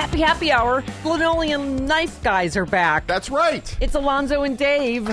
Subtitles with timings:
[0.00, 0.82] Happy happy hour.
[1.04, 3.06] Linoleum knife guys are back.
[3.06, 3.76] That's right.
[3.82, 5.06] It's Alonso and Dave.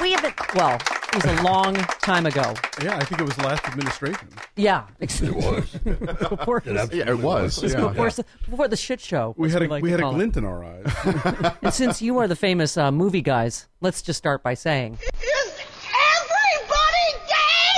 [0.00, 2.54] We haven't well, it was a long time ago.
[2.80, 4.28] Yeah, I think it was last administration.
[4.56, 4.86] Yeah.
[5.00, 5.68] It was.
[6.28, 7.60] before, It Yeah, it was.
[7.60, 7.88] was Yeah.
[7.88, 8.10] before,
[8.48, 9.34] before the shit show.
[9.36, 10.14] We had a like we had a call it.
[10.14, 11.54] glint in our eyes.
[11.62, 15.60] And since you are the famous uh, movie guys, let's just start by saying Is
[16.22, 17.18] everybody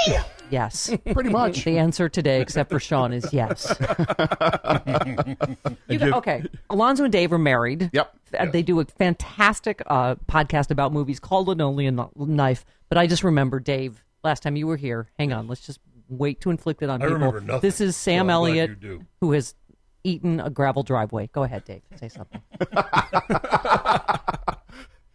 [0.07, 0.21] gay?
[0.51, 0.91] Yes.
[1.13, 1.65] Pretty much.
[1.65, 3.75] The answer today, except for Sean, is yes.
[5.89, 7.91] You got- okay, Alonso and Dave are married.
[7.93, 8.15] Yep.
[8.53, 12.65] They do a fantastic uh, podcast about movies called Linoleum Knife.
[12.89, 15.09] But I just remember, Dave, last time you were here.
[15.19, 17.15] Hang on, let's just wait to inflict it on I people.
[17.15, 19.07] remember nothing, This is so Sam I'm glad Elliott, you do.
[19.21, 19.55] who has
[20.05, 21.29] eaten a gravel driveway.
[21.33, 21.83] Go ahead, Dave.
[21.97, 22.43] Say something.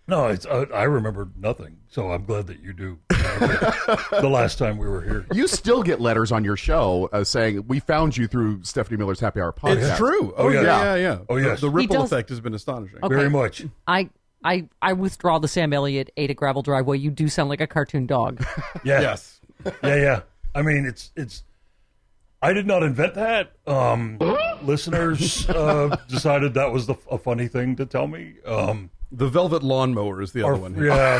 [0.09, 2.97] No, it's, I, I remember nothing, so I'm glad that you do.
[3.09, 5.25] the last time we were here.
[5.33, 9.19] You still get letters on your show uh, saying we found you through Stephanie Miller's
[9.19, 9.89] Happy Hour podcast.
[9.89, 10.33] It's true.
[10.35, 10.83] Oh, Oh, yeah, yeah.
[10.83, 11.17] yeah, yeah.
[11.29, 11.61] Oh, yes.
[11.61, 12.99] The, the ripple does- effect has been astonishing.
[13.03, 13.15] Okay.
[13.15, 13.65] Very much.
[13.87, 14.09] I.
[14.41, 16.97] I, I withdraw the Sam Elliott ate a gravel driveway.
[16.97, 18.41] You do sound like a cartoon dog.
[18.85, 19.01] Yeah.
[19.01, 19.41] Yes.
[19.83, 20.21] Yeah, yeah.
[20.55, 21.43] I mean, it's it's.
[22.41, 23.51] I did not invent that.
[23.67, 24.17] Um,
[24.63, 28.35] listeners uh, decided that was the, a funny thing to tell me.
[28.45, 30.75] Um, The velvet lawnmower is the our, other one.
[30.75, 30.87] here.
[30.87, 31.15] yeah.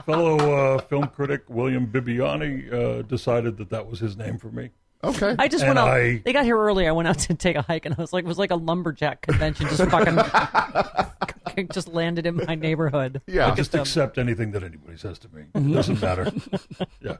[0.06, 4.70] Fellow uh, film critic William Bibbiani uh, decided that that was his name for me.
[5.02, 5.34] Okay.
[5.38, 5.88] I just And went out.
[5.88, 6.86] I- They got here early.
[6.86, 8.56] I went out to take a hike, and I was like, it was like a
[8.56, 9.66] lumberjack convention.
[9.68, 13.20] Just fucking, just landed in my neighborhood.
[13.26, 13.50] yeah.
[13.50, 15.44] I just accept anything that anybody says to me.
[15.54, 16.30] It doesn't matter.
[17.00, 17.16] Yeah.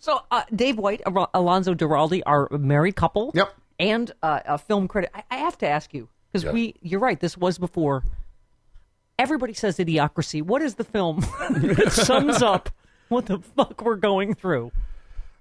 [0.00, 3.32] So, uh, Dave White, Al- Alonso Duralde are a married couple.
[3.34, 3.54] Yep.
[3.80, 5.10] And uh, a film critic.
[5.14, 6.52] I, I have to ask you because Yes.
[6.54, 6.74] we.
[6.82, 7.18] You're right.
[7.18, 8.02] This was before.
[9.18, 10.42] Everybody says Idiocracy.
[10.42, 12.70] What is the film that sums up
[13.08, 14.70] what the fuck we're going through?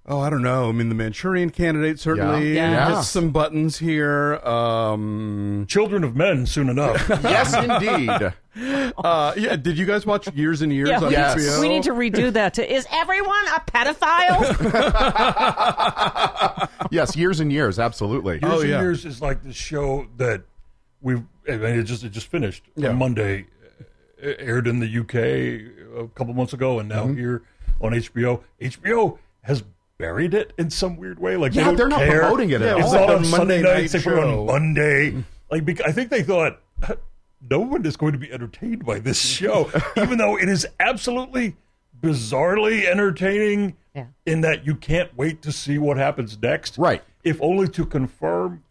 [0.09, 0.69] Oh, I don't know.
[0.69, 2.71] I mean, the Manchurian Candidate certainly Yeah.
[2.71, 2.95] Yeah.
[2.95, 4.35] hits some buttons here.
[4.37, 7.05] Um, Children of Men soon enough.
[7.23, 8.09] yes, indeed.
[8.97, 9.57] uh, yeah.
[9.57, 11.35] Did you guys watch Years and Years Yeah, on we, Yes.
[11.35, 11.59] HBO?
[11.59, 12.53] we need to redo that.
[12.53, 14.47] To is everyone a pedophile?
[16.89, 17.77] Yes, years and years.
[17.77, 18.35] Absolutely.
[18.35, 18.79] Years Oh, and yeah.
[18.81, 20.43] Years is like the show that
[21.07, 21.53] we.
[21.53, 22.89] I mean, it just it just finished Yeah.
[22.89, 23.45] on Monday.
[24.19, 27.17] It aired in the UK a couple months ago, and now Mm-hmm.
[27.17, 27.43] here
[27.79, 28.41] on HBO.
[28.61, 29.63] HBO has
[29.97, 31.37] buried it in some weird way.
[31.37, 32.21] Like they Yeah, don't they're not care.
[32.21, 32.93] promoting it at It's all.
[32.93, 33.93] not It's like on a Sunday Monday nights.
[33.93, 34.39] night They put it show.
[34.41, 35.23] on Monday.
[35.51, 36.59] Like bec- I think they thought
[37.49, 41.55] no one is going to be entertained by this show, even though it is absolutely
[42.01, 43.75] bizarrely entertaining.
[43.95, 44.05] Yeah.
[44.27, 46.77] In that you can't wait to see what happens next.
[46.77, 47.01] Right.
[47.23, 48.63] If only to confirm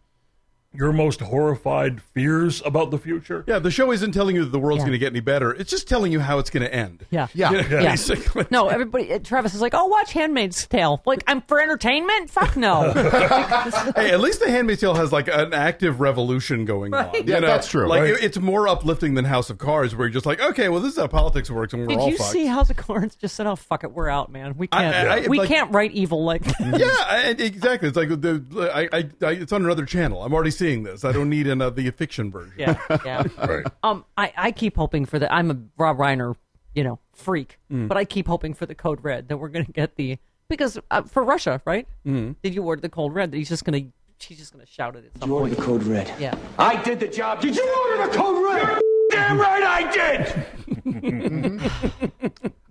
[0.77, 3.43] your most horrified fears about the future.
[3.47, 4.85] Yeah, the show isn't telling you that the world's Yeah.
[4.85, 5.51] going to get any better.
[5.53, 7.05] It's just telling you how it's going to end.
[7.09, 7.27] Yeah.
[7.33, 7.51] Yeah.
[7.51, 7.91] You know, Yeah.
[7.91, 8.45] Basically.
[8.51, 9.11] No, everybody.
[9.11, 11.01] uh, Travis is like, "Oh, watch *Handmaid's Tale*.
[11.05, 12.29] Like, I'm for entertainment.
[12.29, 12.91] Fuck no.
[13.95, 17.07] Hey, at least The Handmaid's Tale has like an active revolution going on.
[17.07, 17.25] Right.
[17.27, 17.47] you Yeah, know?
[17.47, 17.87] that's true.
[17.87, 18.09] Like Right.
[18.11, 20.93] it- it's more uplifting than House of Cards, where you're just like, okay, well, this
[20.93, 22.31] is how politics works, and we're Did all you fucked.
[22.31, 23.15] see House of Cards?
[23.15, 24.55] Just said, "Oh, fuck it, we're out, man.
[24.57, 24.95] We can't.
[24.95, 27.87] I- I- we like- can't write evil like." yeah, I, exactly.
[27.87, 28.43] It's like the
[28.73, 30.23] I, I, I, it's on another channel.
[30.23, 31.03] I'm already seeing this.
[31.05, 32.53] I don't need another the fiction version.
[32.57, 33.23] yeah, yeah.
[33.37, 33.65] Right.
[33.83, 35.31] Um, I, I keep hoping for the.
[35.33, 36.35] I'm a Rob Reiner,
[36.75, 37.87] you know, freak, Mm.
[37.87, 40.17] but I keep hoping for the code red that we're going to get the
[40.49, 41.87] because uh, for Russia, right?
[42.05, 42.35] Mm.
[42.43, 43.31] Did you order the code red?
[43.31, 45.55] That he's just going to she's just going to shout it at some You ordered
[45.57, 46.11] the code red.
[46.19, 46.35] Yeah.
[46.59, 47.41] I did the job.
[47.41, 48.81] Did you order the code red?
[49.11, 50.45] Damn right I did.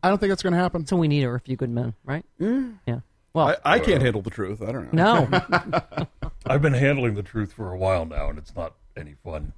[0.02, 0.86] I don't think that's going to happen.
[0.86, 2.24] So we need her, a few good men, right?
[2.38, 3.00] Yeah.
[3.36, 4.62] Well, I, I can't handle the truth.
[4.62, 5.26] I don't know.
[5.26, 6.06] no.
[6.46, 9.52] I've been handling the truth for a while now, and it's not any fun.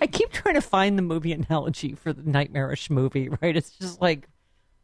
[0.00, 3.56] I keep trying to find the movie analogy for the nightmarish movie, right?
[3.56, 4.28] It's just like,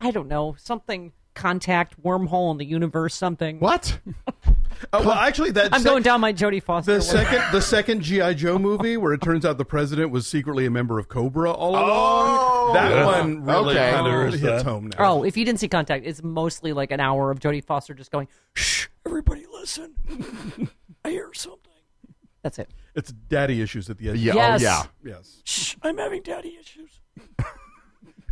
[0.01, 3.61] I don't know, something contact, wormhole in the universe, something.
[3.61, 4.01] What?
[4.93, 6.93] Uh, well, actually, that I'm sec- going down my Jodie Foster.
[6.93, 7.03] The one.
[7.03, 10.71] second, the second GI Joe movie, where it turns out the president was secretly a
[10.71, 12.75] member of Cobra all along.
[12.75, 13.05] That Yeah.
[13.07, 13.91] one really Okay.
[13.93, 14.63] kind of hits that.
[14.65, 14.97] home now.
[14.99, 18.11] Oh, if you didn't see Contact, it's mostly like an hour of Jodie Foster just
[18.11, 19.95] going, "Shh, everybody, listen.
[21.05, 21.61] I hear something."
[22.43, 22.71] That's it.
[22.95, 24.19] it's daddy issues at the end.
[24.19, 24.35] Yeah.
[24.35, 24.61] Yes.
[24.61, 24.65] Oh,
[25.03, 25.13] yeah.
[25.17, 25.43] Yes.
[25.45, 27.01] Shh, I'm having daddy issues.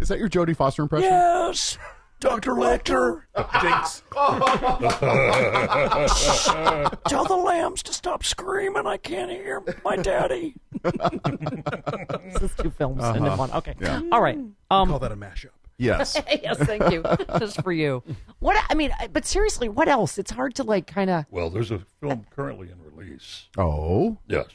[0.01, 1.09] Is that your Jodie Foster impression?
[1.11, 1.79] Yes,
[2.25, 3.21] Doctor Lecter.
[3.61, 4.03] Jinx.
[7.09, 8.87] Tell the lambs to stop screaming.
[8.87, 10.55] I can't hear my daddy.
[10.83, 13.51] this is two films and then one.
[13.53, 13.75] Okay.
[14.11, 14.39] All right.
[14.71, 15.51] Um, Call that a mashup.
[15.77, 16.17] Yes.
[16.43, 17.03] yes, thank you.
[17.39, 18.03] Just for you.
[18.39, 20.17] What I mean, I- but seriously, what else?
[20.19, 21.27] It's hard to like kind of.
[21.31, 23.49] Well, there's a film currently in release.
[23.59, 24.47] Oh, Yes.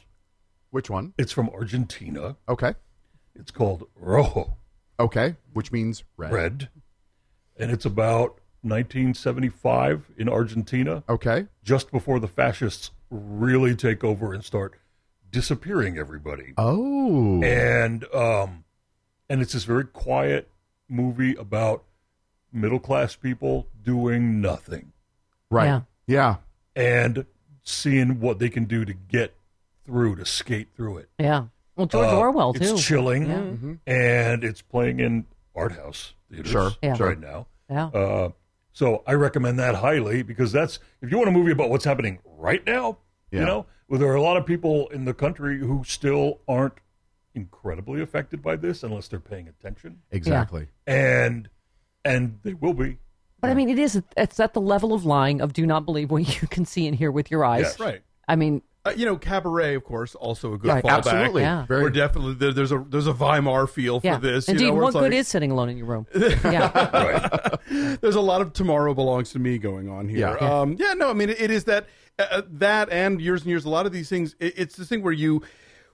[0.70, 1.14] which one?
[1.18, 2.36] It's from Argentina.
[2.48, 2.74] Okay.
[3.36, 4.56] It's called Rojo,
[4.98, 6.32] Okay, which means red.
[6.32, 6.68] Red.
[7.60, 11.46] And it's about 1975 in Argentina, Okay.
[11.62, 14.74] just before the fascists really take over and start
[15.30, 16.54] disappearing everybody.
[16.58, 17.40] Oh.
[17.42, 18.64] and um
[19.28, 20.48] and it's this very quiet
[20.88, 21.84] movie about
[22.52, 24.92] middle class people doing nothing
[25.50, 25.66] right.
[25.66, 25.80] Yeah.
[26.06, 26.36] Yeah.
[26.74, 27.26] and
[27.62, 29.34] seeing what they can do to get
[29.86, 31.46] through to skate through it Yeah.
[31.76, 32.62] Well, George Uh, Orwell too.
[32.74, 33.74] it's chilling Mm-hmm.
[33.86, 36.96] and it's playing in art house theaters Sure, Yeah.
[36.98, 37.86] right now Yeah.
[37.86, 38.30] uh
[38.72, 42.18] so i recommend that highly because that's if you want a movie about what's happening
[42.24, 42.98] right now
[43.30, 43.40] Yeah.
[43.40, 46.74] you know well, there are a lot of people in the country who still aren't
[47.34, 50.68] incredibly affected by this unless they're paying attention Exactly.
[50.86, 51.48] and
[52.04, 52.98] and they will be.
[53.40, 54.00] But I mean, it is.
[54.16, 56.96] It's at the level of lying of do not believe what you can see and
[56.96, 57.62] hear with your eyes.
[57.62, 57.80] Yes.
[57.80, 58.02] Right.
[58.28, 60.84] I mean, Uh, you know, Cabaret, of course, also a good Right.
[60.84, 60.98] fallback.
[60.98, 61.42] Absolutely.
[61.42, 61.66] Yeah.
[61.66, 61.82] Very.
[61.82, 64.16] We're definitely there, there's a there's a Weimar feel yeah.
[64.16, 64.48] for this.
[64.48, 66.06] Indeed, you know, what good like- is sitting alone in your room?
[66.14, 66.70] yeah.
[66.92, 67.58] Right.
[68.00, 70.18] there's a lot of tomorrow belongs to me going on here.
[70.18, 70.36] Yeah.
[70.40, 71.86] Yeah, um, yeah no, I mean it, it is that
[72.18, 73.64] uh, that and years and years.
[73.64, 75.42] A lot of these things, it, it's this thing where you.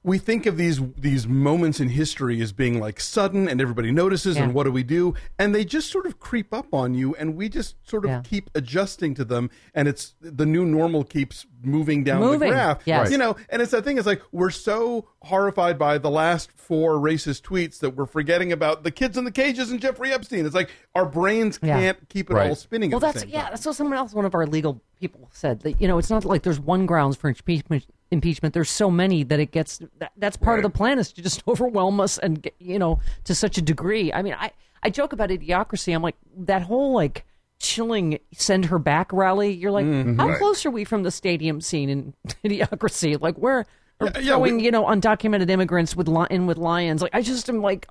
[0.06, 4.36] We think of these these moments in history as being like sudden and everybody notices
[4.36, 4.44] Yeah.
[4.44, 7.34] and what do we do and they just sort of creep up on you and
[7.36, 8.20] we just sort of Yeah.
[8.22, 12.82] keep adjusting to them and it's the new normal keeps moving down Moving, the graph
[12.84, 13.10] yes.
[13.10, 16.94] you know and it's that thing it's like we're so horrified by the last four
[17.00, 20.54] racist tweets that we're forgetting about the kids in the cages and Jeffrey Epstein it's
[20.54, 21.80] like our brains Yeah.
[21.80, 22.48] can't keep it Right.
[22.50, 23.42] all spinning Well, at the that's same yeah.
[23.42, 23.50] time.
[23.50, 26.24] That's what someone else, one of our legal people said that you know it's not
[26.24, 27.84] like there's one grounds for impeachment.
[28.10, 28.54] Impeachment.
[28.54, 29.80] There's so many that it gets.
[29.98, 33.00] That, that's part of the plan is to just overwhelm us and get, you know
[33.24, 34.12] to such a degree.
[34.12, 35.92] I mean, I I joke about idiocracy.
[35.94, 37.24] I'm like that whole like
[37.58, 39.50] chilling send her back rally.
[39.52, 40.20] You're like, Mm-hmm.
[40.20, 42.14] how close are we from the stadium scene in
[42.44, 43.20] idiocracy?
[43.20, 43.64] Like we're
[44.00, 47.02] Yeah, yeah, throwing we- you know undocumented immigrants with li- in with lions.
[47.02, 47.88] Like I just am like,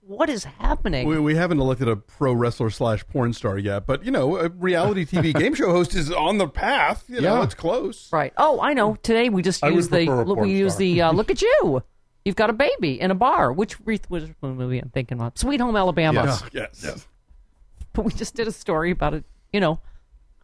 [0.00, 1.06] what is happening?
[1.08, 4.48] We, we haven't elected a pro wrestler slash porn star yet, but you know, a
[4.48, 7.04] reality TV game show host is on the path.
[7.08, 7.42] You know, Yeah.
[7.44, 8.12] it's close.
[8.12, 8.32] Right.
[8.36, 8.96] Oh, I know.
[9.02, 10.78] Today we just I use the look, we use star.
[10.80, 11.82] the uh, look at you.
[12.24, 13.52] You've got a baby in a bar.
[13.52, 15.36] Which Reese Witherspoon movie I'm thinking of?
[15.36, 16.38] Sweet Home Alabama.
[16.52, 16.74] Yes.
[16.82, 17.06] Yes.
[17.92, 19.24] But we just did a story about it.
[19.52, 19.80] You know,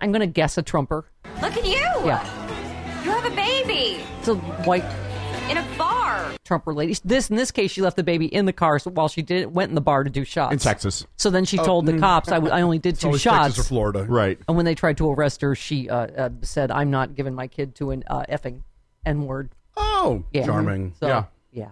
[0.01, 1.07] I'm going to guess a Trumper.
[1.43, 1.73] Look at you!
[1.73, 4.85] Yeah, You have a baby it's a white
[5.51, 5.90] in a bar.
[6.51, 6.97] Trumper lady.
[7.05, 9.43] This in this case, she left the baby in the car so while she did
[9.43, 11.07] it, went in the bar to do shots In Texas.
[11.15, 13.65] So then she told the cops, I, w- "I only did It's two shots." Texas
[13.67, 14.03] or Florida.
[14.03, 14.37] Right.
[14.49, 17.47] And when they tried to arrest her, she uh, uh, said, "I'm not giving my
[17.47, 18.63] kid to an uh, effing
[19.07, 20.45] n word." Oh, Yeah.
[20.45, 20.95] charming.
[20.99, 21.25] So, Yeah.
[21.53, 21.69] yeah.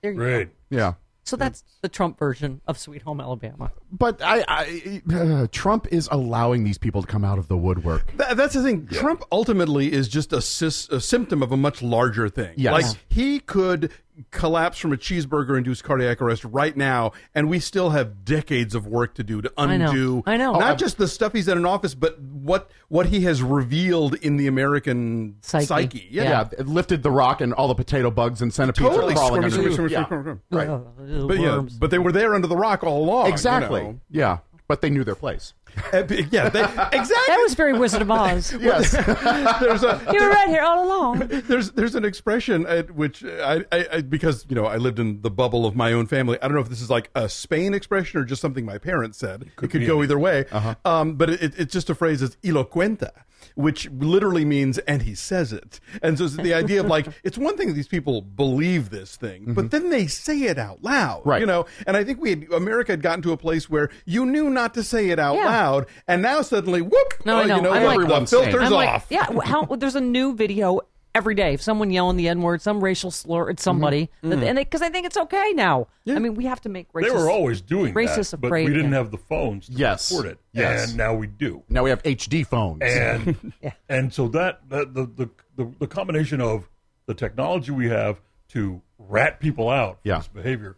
[0.00, 0.24] There you go.
[0.24, 0.48] Great.
[0.70, 0.94] Yeah.
[1.26, 3.72] So that's the Trump version of Sweet Home Alabama.
[3.90, 8.14] But I, I uh, Trump is allowing these people to come out of the woodwork.
[8.18, 8.86] That, that's the thing.
[8.88, 12.52] Trump ultimately is just a, sys, a symptom of a much larger thing.
[12.58, 12.72] Yes.
[12.72, 12.92] Like Yeah.
[13.08, 13.90] he could
[14.30, 18.86] collapse from a cheeseburger induced cardiac arrest right now, and we still have decades of
[18.86, 19.90] work to do to undo I know.
[19.90, 20.22] undo.
[20.26, 20.52] I know.
[20.52, 24.14] Not Oh, just the stuff he's done in office, but what what he has revealed
[24.14, 25.66] in the American Psyche.
[25.66, 26.08] psyche.
[26.10, 26.22] Yeah.
[26.24, 26.48] Yeah.
[26.58, 29.56] it lifted the rock and all the potato bugs and centipedes Totally are crawling under
[29.56, 29.74] underneath.
[29.74, 30.34] squirmy, Yeah.
[30.50, 31.26] Right.
[31.26, 33.26] But yeah, but they were there under the rock all along.
[33.26, 33.82] you Exactly.
[33.82, 34.00] know.
[34.10, 34.38] Yeah.
[34.66, 35.52] But they knew their place.
[35.92, 37.14] Uh, yeah, they, exactly.
[37.28, 38.52] That was very Wizard of Oz.
[38.60, 38.90] Yes.
[39.60, 41.28] there's a You were right here all along.
[41.28, 45.20] there's there's an expression at which I, I, I because you know I lived in
[45.22, 46.38] the bubble of my own family.
[46.42, 49.18] I don't know if this is like a Spain expression or just something my parents
[49.18, 49.42] said.
[49.42, 50.46] It could, be go either way.
[50.84, 53.10] Um, but it, it's just a phrase as "y lo cuenta,"
[53.54, 57.38] which literally means "and he says it." And so it's the idea of like it's
[57.38, 61.22] one thing that these people believe this thing, but then they say it out loud.
[61.24, 61.40] Right.
[61.40, 64.26] You know, and I think we had, America had gotten to a place where you
[64.26, 65.44] knew not to say it out Yeah.
[65.46, 67.14] loud, and now suddenly, whoop!
[67.24, 67.56] No, I know.
[67.56, 69.06] You know, I'm the like- filters I'm like, off.
[69.10, 69.26] yeah.
[69.44, 70.80] How there's a new video
[71.14, 74.42] every day of someone yelling the n word, some racial slur at somebody, Mm-hmm.
[74.42, 75.86] and because I think it's okay now.
[76.04, 76.16] Yeah.
[76.16, 77.02] I mean, we have to make racist.
[77.04, 78.92] They were always doing racist that, but we didn't again.
[78.92, 80.04] have the phones to Yes.
[80.06, 80.38] support it.
[80.52, 80.88] Yes.
[80.88, 81.62] And now we do.
[81.68, 82.82] now we have HD phones.
[82.82, 83.52] And
[83.88, 86.68] and so that, that the, the the the combination of
[87.06, 90.18] the technology we have to rat people out for Yeah.
[90.18, 90.76] this behavior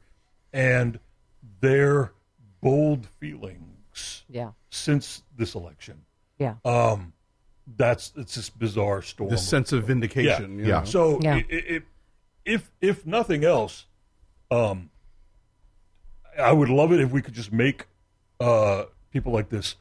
[0.52, 0.98] and
[1.60, 2.12] their
[2.60, 6.02] bold feelings Yeah, since this election.
[6.38, 6.54] yeah.
[6.64, 7.12] Um,
[7.76, 9.30] that's it's this bizarre storm.
[9.30, 10.58] This sense of vindication.
[10.58, 10.78] you Yeah.
[10.80, 10.84] know.
[10.84, 11.34] So Yeah.
[11.36, 11.80] i i
[12.44, 13.86] if if nothing else,
[14.50, 14.90] um,
[16.38, 17.86] I would love it if we could just make
[18.40, 19.74] uh, people like this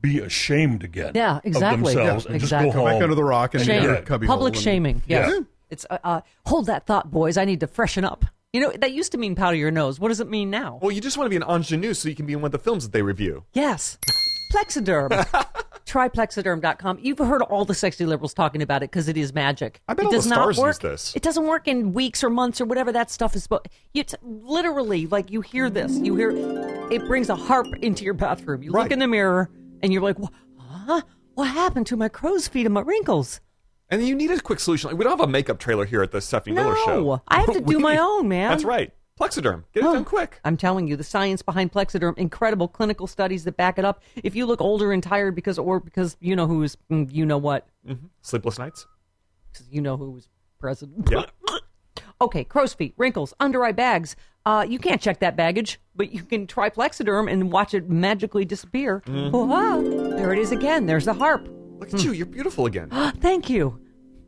[0.00, 1.12] be ashamed again.
[1.14, 1.94] Yeah, of exactly.
[1.94, 2.68] themselves Yeah, and exactly.
[2.70, 3.82] just Go go back under the rock and Shame.
[3.82, 4.00] get Yeah.
[4.02, 5.02] cubby Public hole and- shaming.
[5.06, 5.30] Yes.
[5.30, 5.40] Yeah.
[5.68, 7.36] It's uh, uh, hold that thought, boys.
[7.36, 8.24] I need to freshen up.
[8.52, 10.00] You know that used to mean powder your nose.
[10.00, 10.78] What does it mean now?
[10.82, 12.52] Well, you just want to be an ingenue so you can be in one of
[12.52, 13.44] the films that they review.
[13.52, 13.98] Yes.
[14.52, 15.10] Plexaderm.
[15.90, 17.00] Try plexaderm.com.
[17.02, 19.80] You've heard all the sexy liberals talking about it because it is magic.
[19.88, 20.78] I bet it all the does not stars use work.
[20.78, 21.16] this.
[21.16, 23.48] It doesn't work in weeks or months or whatever that stuff is.
[23.48, 25.98] But t- literally, like, you hear this.
[25.98, 26.30] You hear
[26.92, 28.62] it brings a harp into your bathroom.
[28.62, 29.50] You look in the mirror
[29.82, 30.16] and you're like,
[30.58, 31.00] huh?
[31.34, 33.40] What happened to my crow's feet and my wrinkles?
[33.88, 34.90] And you need a quick solution.
[34.90, 37.22] Like, we don't have a makeup trailer here at the Stephanie Miller No, show.
[37.26, 38.50] I have to do We- my own, man.
[38.50, 38.92] That's right.
[39.20, 39.64] Plexaderm.
[39.74, 40.40] Get it done quick.
[40.44, 44.02] I'm telling you, the science behind Plexaderm, incredible clinical studies that back it up.
[44.24, 47.38] If you look older and tired because, or because you know who's, mm, you know
[47.38, 47.66] what,
[48.22, 48.86] Sleepless nights.
[49.52, 51.08] 'Cause you know who was president.
[51.10, 51.24] Yeah.
[52.22, 54.14] Okay, crow's feet, wrinkles, under eye bags.
[54.44, 58.44] Uh, you can't check that baggage, but you can try Plexaderm and watch it magically
[58.44, 59.02] disappear.
[59.08, 60.84] Wow, there it is again.
[60.84, 61.48] There's the harp.
[61.78, 62.12] Look at you.
[62.12, 62.90] You're beautiful again.
[63.20, 63.80] Thank you.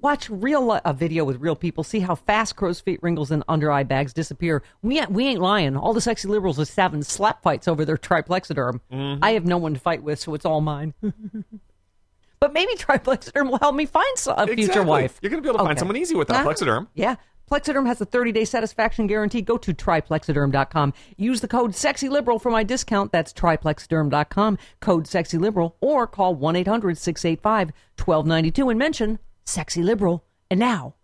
[0.03, 1.85] Watch real uh, a video with real people.
[1.85, 4.65] See how fast crow's feet, wrinkles, and under eye bags disappear.
[4.83, 5.77] We ain't, we ain't lying.
[5.77, 8.81] All the sexy liberals are having slap fights over their triplexiderm.
[8.93, 9.23] Mm-hmm.
[9.23, 10.95] I have no one to fight with, so it's all mine.
[12.41, 15.21] but maybe triplexiderm will help me find a future wife.
[15.23, 16.51] You're going to be able to find someone easy with that Huh?
[16.51, 16.89] Plexaderm.
[16.95, 17.15] Yeah.
[17.49, 19.41] Plexaderm has a 30-day satisfaction guarantee.
[19.41, 20.95] Go to tryplexaderm.com.
[21.17, 23.13] Use the code SEXYLIBERAL for my discount.
[23.13, 30.25] That's tryplexaderm.com, code SEXYLIBERAL, or call 1-800-685-1292 and mention Sexy Liberal.
[30.51, 30.95] And now,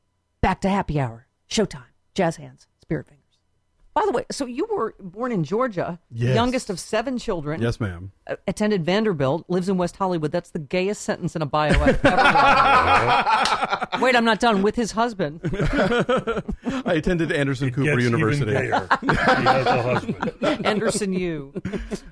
[0.41, 1.27] back to happy hour.
[1.51, 1.83] Showtime.
[2.15, 2.67] Jazz hands.
[2.83, 3.25] Spirit fingers.
[3.95, 6.33] By the way, so you were born in Georgia, Yes.
[6.37, 7.61] youngest of seven children.
[7.61, 8.13] Yes, ma'am.
[8.29, 10.31] Uh, attended Vanderbilt, lives in West Hollywood.
[10.31, 14.01] That's the gayest sentence in a bio I've ever read.
[14.01, 14.63] Wait, I'm not done.
[14.63, 15.41] With his husband.
[16.87, 18.53] I attended Anderson Cooper Gets University.
[18.53, 18.89] Even gayer.
[19.01, 20.65] he has a husband.
[20.67, 21.53] Anderson U.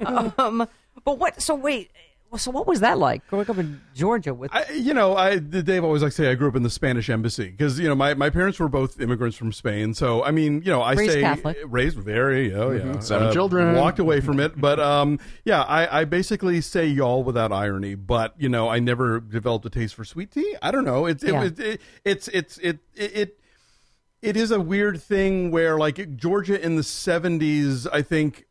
[0.05, 0.67] Um,
[1.05, 1.41] but what?
[1.41, 1.93] So wait.
[2.37, 4.51] So what was that like growing up in Georgia with?
[4.55, 7.09] I, you know, I Dave always like to say I grew up in the Spanish
[7.09, 9.95] embassy because you know my, my parents were both immigrants from Spain.
[9.95, 11.57] So I mean, you know, I Raised say Catholic.
[11.67, 13.01] raised very, oh yeah, Mm-hmm.
[13.01, 13.75] Seven children.
[13.75, 17.95] walked away from it, but um, yeah, I, I basically say y'all without irony.
[17.95, 20.57] But you know, I never developed a taste for sweet tea.
[20.61, 21.07] I don't know.
[21.07, 21.41] It's it, Yeah.
[21.43, 23.17] was it, it's it's it it.
[23.17, 23.39] it
[24.23, 28.47] it is a weird thing where like Georgia in the 70s I think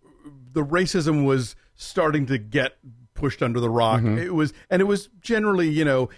[0.54, 2.78] the racism was starting to get
[3.16, 4.20] pushed under the rock Mm-hmm.
[4.20, 6.10] it was and it was generally you know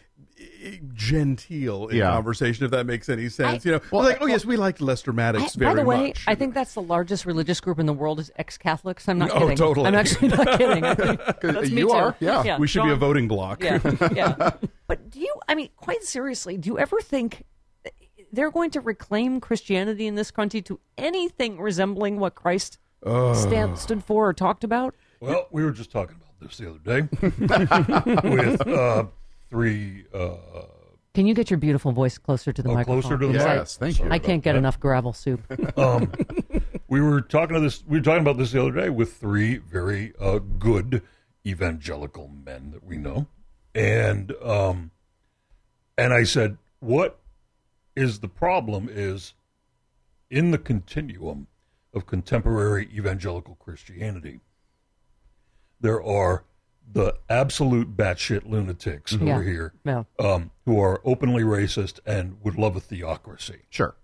[0.94, 2.12] genteel in Yeah.
[2.12, 4.82] conversation if that makes any sense I- you know Well, like oh yes we like
[4.82, 7.86] Lester I- Maddox by the way, much I think that's the largest religious group in
[7.86, 9.08] the world is ex-Catholics.
[9.08, 9.58] I'm not Oh, kidding.
[9.58, 9.88] totally.
[9.88, 10.82] I'm actually not kidding.
[10.82, 11.92] That's me you too.
[11.92, 12.58] are, yeah.
[12.58, 13.80] we should be a voting block Yeah,
[14.14, 14.52] yeah.
[14.88, 15.34] But do you?
[15.48, 17.44] I mean, quite seriously, do you ever think
[18.32, 24.04] they're going to reclaim Christianity in this country to anything resembling what Christ stand, stood
[24.04, 24.96] for or talked about?
[25.20, 27.08] Well, we were just talking about this the other day
[28.30, 29.06] with uh,
[29.50, 30.06] three.
[30.14, 30.36] Uh,
[31.14, 33.02] Can you get your beautiful voice closer to the Oh, microphone?
[33.02, 34.08] closer to the Because I- Yes, thank you.
[34.10, 35.42] I can't get enough gravel soup.
[35.78, 36.12] um,
[36.88, 37.84] we were talking to this.
[37.88, 41.02] We were talking about this the other day with three very uh, good
[41.46, 43.28] evangelical men that we know,
[43.74, 44.92] and um,
[45.98, 47.20] and I said, "What
[47.96, 48.88] is the problem?
[48.92, 49.34] Is
[50.30, 51.48] in the continuum
[51.94, 54.42] of contemporary evangelical Christianity,
[55.82, 56.44] there are
[56.92, 59.38] the absolute batshit lunatics who Yeah.
[59.38, 60.04] are here, Yeah.
[60.20, 63.96] um, who are openly racist and would love a theocracy." Sure.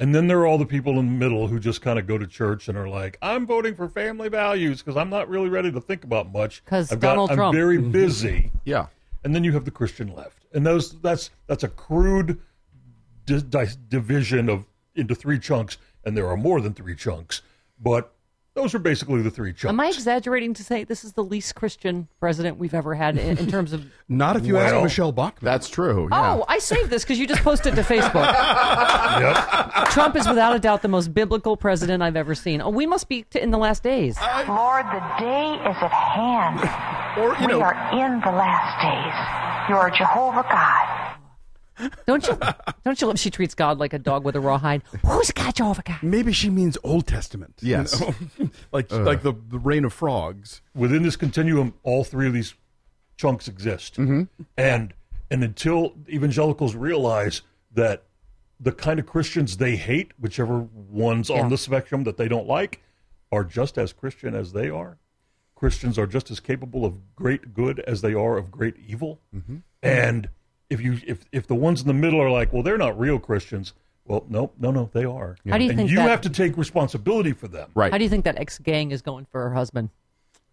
[0.00, 2.18] And then there are all the people in the middle who just kind of go
[2.18, 5.72] to church and are like, "I'm voting for family values because I'm not really ready
[5.72, 8.86] to think about much 'Cause I've got- Donald I'm very busy." Yeah.
[9.24, 12.38] And then you have the Christian left, and those that's that's a crude
[13.26, 17.42] di- di- division of into three chunks, and there are more than three chunks,
[17.80, 18.14] but
[18.58, 19.66] those are basically the three chunks.
[19.72, 23.38] Am I exaggerating to say this is the least Christian president we've ever had in,
[23.38, 23.84] in terms of?
[24.08, 25.44] Not if you ask Michelle Bachmann.
[25.44, 26.08] That's true.
[26.10, 26.34] Yeah.
[26.36, 28.26] Oh, I saved this because you just posted to Facebook.
[29.18, 29.88] Yep.
[29.90, 32.60] Trump is without a doubt the most biblical president I've ever seen.
[32.60, 34.16] Oh, we must be t- in the last days.
[34.46, 36.60] Lord, the day is at hand.
[37.18, 39.68] Or, you we know- are in the last days.
[39.68, 40.97] You are Jehovah God.
[42.06, 42.38] Don't you?
[42.84, 43.18] Don't you love?
[43.18, 44.82] She treats God like a dog with a rawhide.
[45.04, 46.02] Who's God, Jehovah God?
[46.02, 47.54] Maybe she means Old Testament.
[47.60, 48.00] you Yes.
[48.00, 48.14] know?
[48.72, 50.60] like like the, the reign of frogs.
[50.74, 52.54] Within this continuum, all three of these
[53.16, 54.22] chunks exist, mm-hmm.
[54.56, 54.94] and
[55.30, 57.42] and until evangelicals realize
[57.72, 58.04] that
[58.60, 61.42] the kind of Christians they hate, whichever ones Yeah.
[61.42, 62.80] on the spectrum that they don't like,
[63.30, 64.98] are just as Christian as they are.
[65.54, 69.20] Christians are just as capable of great good as they are of great evil.
[69.82, 70.28] And
[70.70, 73.18] if you if if the ones in the middle are like, well, they're not real
[73.18, 73.72] Christians.
[74.06, 75.36] Well, no, no, no, they are.
[75.48, 77.70] How do you and think you that- have to take responsibility for them.
[77.74, 77.92] right.
[77.92, 79.90] How do you think that ex gang is going for her husband,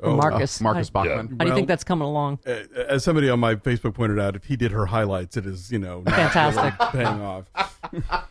[0.03, 0.59] Oh, uh, Marcus?
[0.59, 1.17] Marcus How, Bachmann.
[1.17, 2.39] how do you Well- think that's coming along?
[2.45, 5.71] Uh, as somebody on my Facebook pointed out, if he did her highlights, it is
[5.71, 6.79] you know not Fantastic.
[6.79, 7.79] really paying off.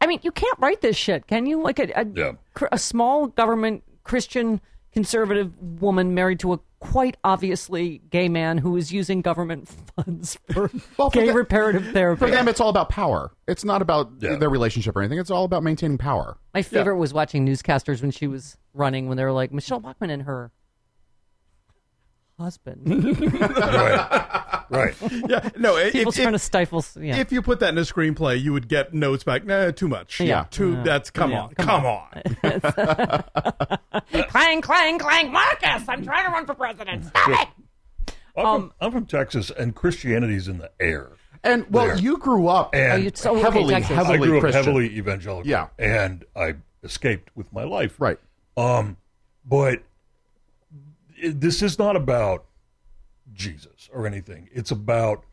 [0.00, 1.62] I mean, you can't write this shit, can you?
[1.62, 2.32] Like a a, Yeah.
[2.72, 4.60] a small government Christian
[4.92, 10.70] conservative woman married to a quite obviously gay man who is using government funds for
[10.96, 12.18] Well, for gay the- reparative therapy.
[12.18, 13.32] For them, it's all about power.
[13.46, 14.36] It's not about Yeah.
[14.36, 15.18] their relationship or anything.
[15.18, 16.38] It's all about maintaining power.
[16.54, 20.10] My favorite was watching newscasters when she was running when they were like Michelle Bachmann
[20.10, 20.50] and her
[22.38, 22.82] husband.
[23.40, 24.42] Right.
[24.72, 24.94] right.
[25.28, 25.76] Yeah, no.
[25.76, 26.84] If, People if, trying to stifle.
[27.00, 27.16] Yeah.
[27.18, 29.44] if you put that in a screenplay, you would get notes back.
[29.44, 30.18] Nah, too much.
[30.20, 30.44] Yeah.
[30.50, 30.82] too.
[30.82, 32.08] That's come Yeah, on, come come, on.
[32.44, 34.22] on.
[34.28, 35.82] clang, clang, clang, Marcus!
[35.88, 37.04] I'm trying to run for president.
[37.06, 38.14] Stop it!
[38.36, 41.10] I'm, Um, from, I'm from Texas, and Christianity's in the air.
[41.44, 41.96] And well, There.
[41.98, 43.94] you grew up And Oh, so, heavily, Texas.
[43.96, 44.64] heavily I grew up Christian.
[44.64, 45.48] heavily evangelical.
[45.50, 45.68] Yeah.
[45.78, 48.00] and I escaped with my life.
[48.00, 48.18] Right.
[48.56, 48.96] Um,
[49.44, 49.82] but
[51.22, 52.44] this is not about
[53.34, 54.48] Jesus or anything.
[54.52, 55.24] It's about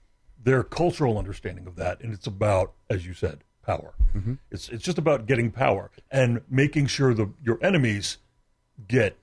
[0.42, 3.94] their cultural understanding of that, and it's about, as you said, power.
[4.16, 4.36] Mm-hmm.
[4.52, 8.18] It's it's just about getting power and making sure the your enemies
[8.88, 9.18] get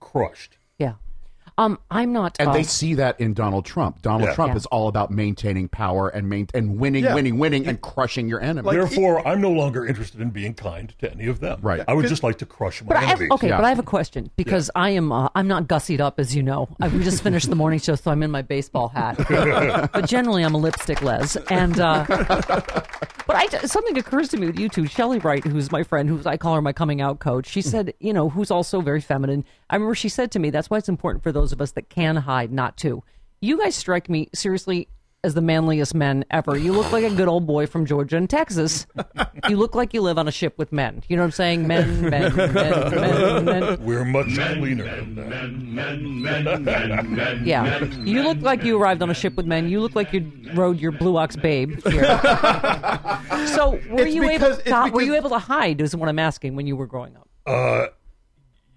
[0.00, 0.56] crushed.
[1.58, 1.64] Yeah.
[1.64, 2.36] Um, I'm not.
[2.40, 4.02] And uh, they see that in Donald Trump.
[4.02, 4.34] Donald Yeah.
[4.34, 4.56] Trump Yeah.
[4.56, 7.14] is all about maintaining power and main, and winning, Yeah.
[7.14, 8.70] winning, winning, and crushing your enemy.
[8.70, 11.58] Therefore, I'm no longer interested in being kind to any of them.
[11.62, 11.82] Right.
[11.86, 13.32] I would just like to crush my But I have, enemies.
[13.32, 13.56] okay, Yeah.
[13.58, 16.42] but I have a question because I am uh, I'm not gussied up as you
[16.42, 16.68] know.
[16.80, 19.16] I, we just finished the morning show, so I'm in my baseball hat.
[19.28, 22.04] but generally, I'm a lipstick les, and uh,
[23.26, 24.86] but I something occurs to me with you two.
[24.86, 27.46] Shelley Wright, who's my friend, who's I call her my coming out coach.
[27.48, 29.44] She said, you know, who's also very feminine.
[29.70, 31.88] I remember she said to me, that's why it's important for those of us that
[31.88, 33.02] can hide not to.
[33.40, 34.86] You guys strike me seriously
[35.24, 36.56] as the manliest men ever.
[36.56, 38.86] You look like a good old boy from Georgia and Texas.
[39.48, 41.02] You look like you live on a ship with men.
[41.08, 41.66] You know what I'm saying?
[41.68, 43.84] Men, men, men, men, men.
[43.84, 45.14] We're much cleaner than
[45.74, 47.40] that.
[47.44, 47.84] Yeah.
[48.04, 49.68] You look like you arrived on a ship with men.
[49.68, 52.02] You look like you rode your Blue Ox Babe here.
[53.54, 56.08] so were It's you able to, it's were because- you able to hide is what
[56.08, 57.28] I'm asking when you were growing up?
[57.46, 57.86] Uh,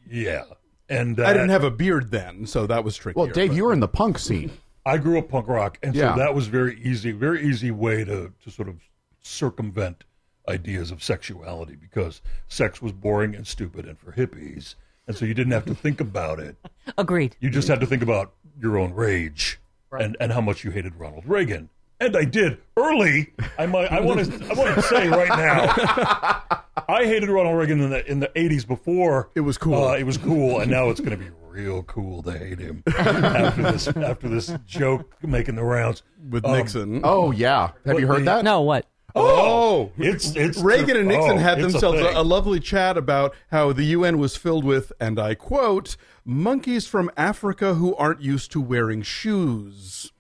[0.10, 0.43] yeah.
[0.89, 3.17] And uh, I didn't have a beard then, so that was tricky.
[3.19, 4.51] well, Dave, you were in the punk scene.
[4.85, 6.13] I grew up punk rock, and Yeah.
[6.13, 8.75] so that was very easy, very easy way to, to sort of
[9.23, 10.03] circumvent
[10.47, 14.75] ideas of sexuality because sex was boring and stupid and for hippies,
[15.07, 16.55] and so you didn't have to think about it.
[16.99, 17.35] Agreed.
[17.39, 19.59] You just had to think about your own rage
[19.91, 21.69] and, and how much you hated Ronald Reagan.
[21.99, 23.34] And I did early.
[23.58, 23.91] I might.
[23.91, 24.45] I want to.
[24.49, 26.43] I want to say right now.
[26.88, 29.86] I hated Ronald Reagan in the in the eighties before It was cool.
[29.86, 32.84] Uh, it was cool, and now it's going to be real cool to hate him
[32.88, 37.01] after this after this joke making the rounds with Um, Nixon.
[37.03, 38.43] Oh yeah, have you heard the- that?
[38.43, 38.86] No, what?
[39.17, 43.71] Oh, It's it's Reagan and Nixon oh, had themselves a, a lovely chat about how
[43.71, 48.60] the UN was filled with, and I quote, monkeys from Africa who aren't used to
[48.60, 50.12] wearing shoes.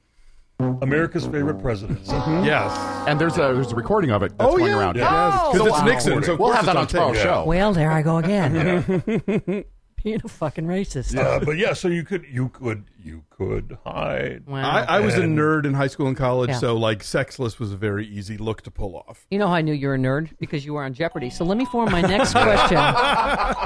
[0.59, 1.99] America's favorite president.
[2.05, 2.45] Mm-hmm.
[2.45, 2.71] Yes.
[3.07, 4.79] And there's a there's a recording of it that's oh, going yeah.
[4.79, 4.97] around.
[4.97, 5.85] Oh, because Oh, it's wow.
[5.85, 6.23] Nixon.
[6.23, 6.99] So We'll have that on it's tape.
[7.01, 7.23] tomorrow's Yeah.
[7.23, 7.45] show.
[7.45, 9.03] Well, there I go again.
[10.03, 11.13] Being a fucking racist.
[11.15, 14.45] Yeah, but yeah, so you could you could you could hide.
[14.47, 14.61] Wow.
[14.69, 16.59] I, I was a nerd in high school and college, Yeah.
[16.59, 19.25] so like sexless was a very easy look to pull off.
[19.31, 20.29] You know how I knew you were a nerd?
[20.39, 21.29] Because you were on Jeopardy.
[21.31, 22.77] So let me form my next question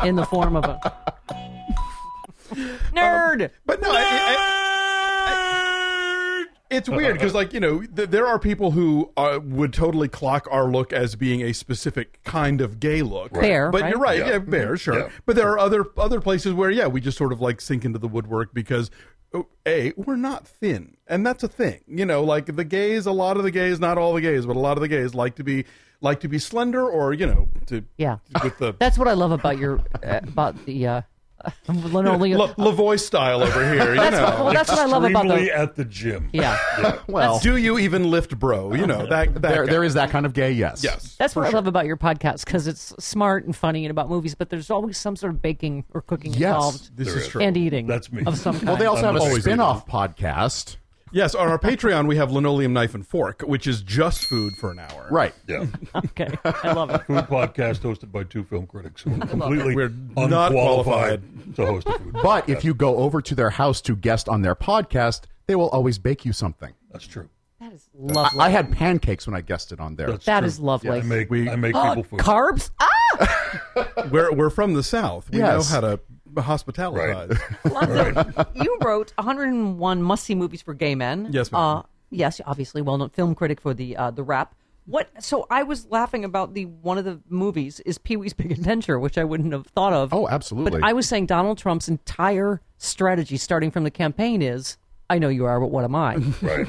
[0.08, 0.80] in the form of a
[1.30, 2.58] um,
[2.93, 3.52] nerd.
[3.65, 4.59] But no, I, I,
[6.69, 10.47] It's weird because, like, you know, th- there are people who uh, would totally clock
[10.51, 13.34] our look as being a specific kind of gay look.
[13.34, 13.89] Bear, but right?
[13.89, 14.29] you're right, Yeah.
[14.29, 14.99] yeah, bear, sure.
[14.99, 15.10] Yeah.
[15.25, 17.97] But there are other other places where, yeah, we just sort of like sink into
[17.99, 18.91] the woodwork because.
[19.34, 21.82] oh, A, we're not thin, and that's a thing.
[21.88, 24.55] You know, like the gays, a lot of the gays, not all the gays, but
[24.55, 25.65] a lot of the gays like to be
[26.01, 28.17] like to be slender, or you know, to Yeah.
[28.43, 31.01] with the That's what I love about your uh, about the uh,
[31.67, 32.38] linoleum.
[32.39, 33.91] La- Lavoie style over here.
[33.93, 35.58] You That's know, what- well, that's what I love about Extremely the.
[35.58, 36.30] at the gym.
[36.34, 38.73] Yeah, Well, do you even lift, bro?
[38.73, 39.34] You know that.
[39.36, 40.84] that there, there is that kind of gay, yes.
[40.84, 43.91] Yes, that's for what I love about your podcast because it's smart and funny and
[43.91, 46.41] about movies, but there's always some sort of baking or cooking Yes.
[46.56, 47.30] involved This There is is.
[47.30, 47.41] true.
[47.41, 47.88] and eating.
[47.88, 48.23] That's me.
[48.25, 48.67] Of some kind.
[48.67, 50.78] Well, they also have a Always spin-off podcast.
[51.12, 54.72] Yes, on our Patreon we have linoleum knife and fork, which is just food for
[54.72, 55.08] an hour.
[55.10, 55.34] Right.
[55.48, 55.65] Yeah.
[55.95, 57.02] okay, I love it.
[57.06, 61.22] Food podcast hosted by two film critics who are completely We're not unqualified
[61.56, 62.13] to host a food.
[62.24, 65.69] But if you go over to their house to guest on their podcast, they will
[65.69, 66.74] always bake you something.
[66.91, 67.30] That's true.
[67.60, 68.39] That is lovely.
[68.39, 70.12] I had pancakes when I guested on there.
[70.12, 70.48] That's That true.
[70.48, 70.91] is lovely.
[70.91, 72.19] I make We- I make Oh, people food.
[72.19, 72.69] carbs?
[72.80, 72.88] Ah,
[74.12, 75.30] We're we're from the south.
[75.32, 75.69] We Yes.
[75.69, 76.00] know how to
[76.41, 77.39] hospitalize.
[77.71, 81.30] Lonzo, you wrote 101 must-see movies for gay men.
[81.32, 81.62] Yes, ma'am.
[81.62, 84.56] Uh, yes, obviously, well-known film critic for the uh, the Wrap.
[84.86, 85.10] What?
[85.23, 88.99] So I was laughing about the one of the movies is Pee Wee's Big Adventure,
[88.99, 90.13] which I wouldn't have thought of.
[90.13, 90.80] Oh, absolutely.
[90.80, 94.78] But I was saying Donald Trump's entire strategy, starting from the campaign, is
[95.10, 96.17] I know you are, but what am I?
[96.41, 96.67] Right.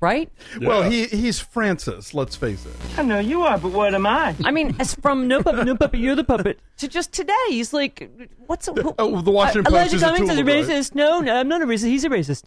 [0.00, 0.32] right?
[0.62, 2.14] Well, he he's Francis.
[2.14, 2.72] Let's face it.
[2.98, 4.34] I know you are, but what am I?
[4.44, 7.72] I mean, as from no puppet, no puppet, you're the puppet to just today, he's
[7.74, 8.10] like,
[8.46, 10.40] what's a, who, Oh, the Washington uh, Post Elijah is a Cummings tool is a
[10.40, 10.72] of Russia.
[10.72, 10.94] racist.
[10.94, 11.84] No, no, I'm not a racist.
[11.88, 12.44] He's a racist.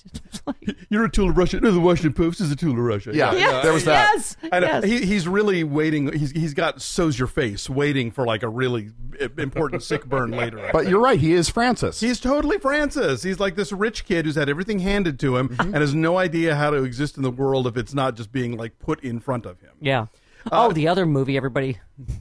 [0.89, 1.59] You're a tool of Russia.
[1.59, 3.11] No, the Washington Post is a tool of Russia.
[3.13, 4.11] Yeah, Yes, there was that.
[4.15, 4.83] Yes, And yes.
[4.83, 6.11] he, he's really waiting.
[6.11, 8.89] He's he's got so's your face, waiting for like a really
[9.21, 10.59] i- important sick burn later.
[10.65, 10.69] On.
[10.73, 11.19] But you're right.
[11.19, 11.99] He is Francis.
[11.99, 13.21] He's totally Francis.
[13.21, 15.73] He's like this rich kid who's had everything handed to him mm-hmm.
[15.73, 18.57] and has no idea how to exist in the world if it's not just being
[18.57, 19.71] like put in front of him.
[19.79, 20.07] Yeah.
[20.51, 21.77] Oh, the other movie everybody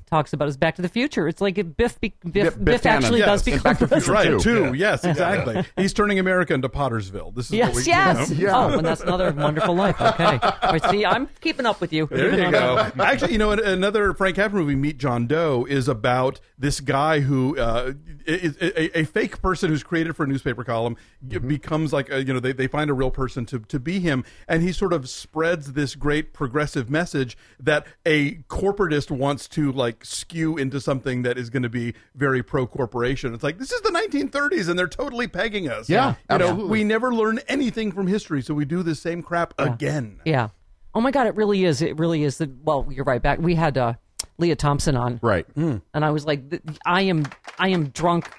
[0.07, 1.27] talks about is Back to the Future.
[1.29, 3.27] It's like Biff be, Biff, Biff- Biff actually Tannen.
[3.27, 4.13] does become Back to the Future.
[4.13, 4.39] Right, too.
[4.41, 4.75] two.
[4.75, 5.65] Yes, exactly.
[5.77, 7.35] He's turning America into Pottersville.
[7.35, 8.31] This is Yes, what we, yes.
[8.31, 8.43] You know.
[8.43, 8.57] Yeah.
[8.75, 10.01] Oh, and that's another wonderful life.
[10.01, 10.39] Okay.
[10.43, 12.07] All right, see, I'm keeping up with you.
[12.07, 12.91] There you go.
[13.01, 17.59] Actually, you know, another Frank Capra movie, Meet John Doe, is about this guy who
[17.59, 17.93] uh,
[18.27, 22.23] is a, a fake person who's created for a newspaper column g- becomes like a,
[22.23, 24.93] you know they, they find a real person to to be him, and he sort
[24.93, 28.12] of spreads this great progressive message that a
[28.49, 33.35] corporatist wants to like skew into something that is going to be very pro corporation.
[33.35, 35.89] It's like this is the 1930s, and they're totally pegging us.
[35.89, 36.71] Yeah, you know, absolutely.
[36.71, 40.21] we never learn anything from history, so we do the same crap again.
[40.25, 40.49] Yeah.
[40.95, 41.81] Oh my God, it really is.
[41.81, 42.39] It really is.
[42.39, 43.23] The, well, you're right.
[43.23, 43.95] Back we had uh,
[44.39, 45.47] Lea Thompson on, right.
[45.55, 45.79] Hmm.
[45.95, 46.43] and I was like,
[46.85, 47.27] I am,
[47.59, 48.31] I am drunk.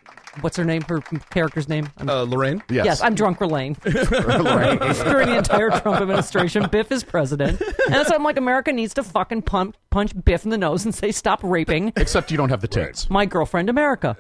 [0.41, 0.81] What's her name?
[0.83, 1.89] Her character's name?
[1.97, 2.63] I'm- Uh, Lorraine.
[2.69, 2.85] Yes.
[2.85, 3.73] Yes, I'm drunk Lorraine.
[3.83, 7.61] During the entire Trump administration, Biff is president.
[7.91, 10.93] And so I'm like, America needs to fucking punch, punch Biff in the nose and
[10.93, 13.09] say, stop raping Except you don't have the tits.
[13.13, 14.15] my girlfriend, America.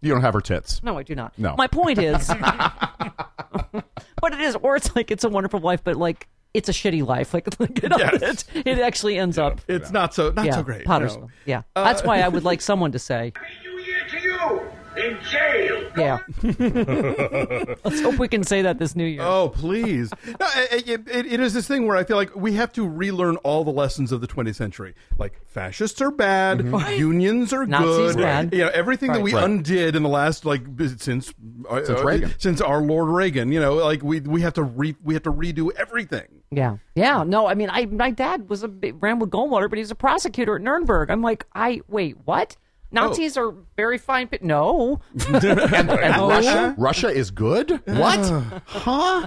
[0.00, 0.82] You don't have her tits.
[0.82, 1.38] No, I do not.
[1.38, 1.54] No.
[1.56, 6.28] My point is, but it is, or it's like, it's a wonderful life, but like,
[6.52, 7.34] it's a shitty life.
[7.34, 7.46] Like,
[7.82, 8.44] you know, Yes.
[8.54, 9.60] it, it actually ends up.
[9.68, 10.86] It's not so not yeah, so great.
[10.86, 11.22] Pottersville.
[11.22, 11.28] no.
[11.46, 11.62] Yeah.
[11.74, 13.32] That's why I would like someone to say,
[13.64, 14.60] New Year to you
[14.96, 15.90] in jail.
[15.96, 16.18] yeah.
[17.84, 19.22] Let's hope we can say that this new year.
[19.22, 20.10] Oh, please.
[20.26, 22.86] No, it, it, it- it is this thing where I feel like we have to
[22.88, 24.94] relearn all the lessons of the 20th century.
[25.18, 26.64] Like, fascists are bad,
[26.96, 28.22] unions are good, Nazis good.
[28.22, 28.52] bad.
[28.52, 29.44] You know, everything that we Right.
[29.44, 30.62] undid in the last, like,
[30.98, 31.32] since,
[31.70, 32.34] uh, Since uh, Reagan.
[32.38, 35.32] since our Lord Reagan, you know, like, we, we have to re, we have to
[35.32, 36.26] redo everything.
[36.50, 37.22] Yeah, yeah.
[37.24, 39.94] No, I mean, I my dad was a big, ran with Goldwater, but he's a
[39.96, 41.10] prosecutor at Nuremberg.
[41.10, 42.56] I'm like, I wait, what?
[42.94, 44.28] Nazis are very fine.
[44.30, 46.28] But no, And No.
[46.28, 46.74] Russia?
[46.78, 47.70] Russia is good?
[47.86, 48.18] What?
[48.66, 49.26] huh?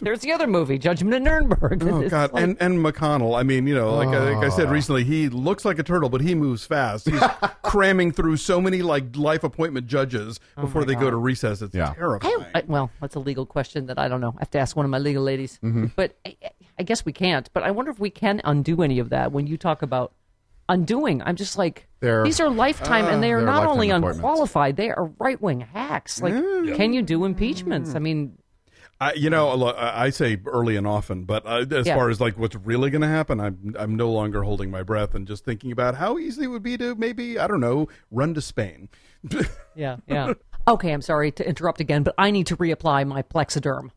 [0.00, 1.82] there's the other movie, Judgment at Nuremberg.
[1.84, 2.32] Oh God!
[2.32, 3.38] like- and and McConnell.
[3.38, 6.08] I mean, you know, like, I- like I said recently, he looks like a turtle,
[6.08, 7.08] but he moves fast.
[7.08, 7.20] He's
[7.62, 11.62] cramming through so many like life appointment judges before they go to recess.
[11.62, 11.94] It's Yeah.
[11.94, 12.44] terrifying.
[12.54, 14.34] I, well, that's a legal question that I don't know.
[14.36, 15.58] I have to ask one of my legal ladies.
[15.62, 15.86] Mm-hmm.
[15.96, 16.36] But I,
[16.78, 17.48] I guess we can't.
[17.52, 20.12] But I wonder if we can undo any of that when you talk about
[20.68, 21.22] undoing.
[21.22, 25.10] I'm just like, They're- these are lifetime, and they are not only unqualified; they are
[25.18, 26.20] right wing hacks.
[26.22, 26.34] Like,
[26.76, 27.94] can you do impeachments?
[27.94, 28.38] I mean,
[29.00, 31.94] I, you know, I I say early and often, but uh, as Yeah.
[31.94, 35.14] far as like what's really going to happen, I'm I'm no longer holding my breath
[35.14, 38.34] and just thinking about how easy it would be to maybe I don't know run
[38.34, 38.88] to Spain.
[39.76, 40.32] Yeah, yeah.
[40.66, 43.90] okay, I'm sorry to interrupt again, but I need to reapply my Plexaderm.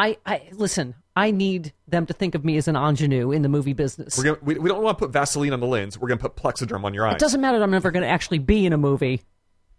[0.00, 0.94] I, I listen.
[1.14, 4.16] I need them to think of me as an ingenue in the movie business.
[4.16, 5.98] We're gonna, we, we don't want to put Vaseline on the lens.
[5.98, 7.16] We're going to put Plexaderm on your eyes.
[7.16, 9.20] It doesn't matter that I'm never going to actually be in a movie.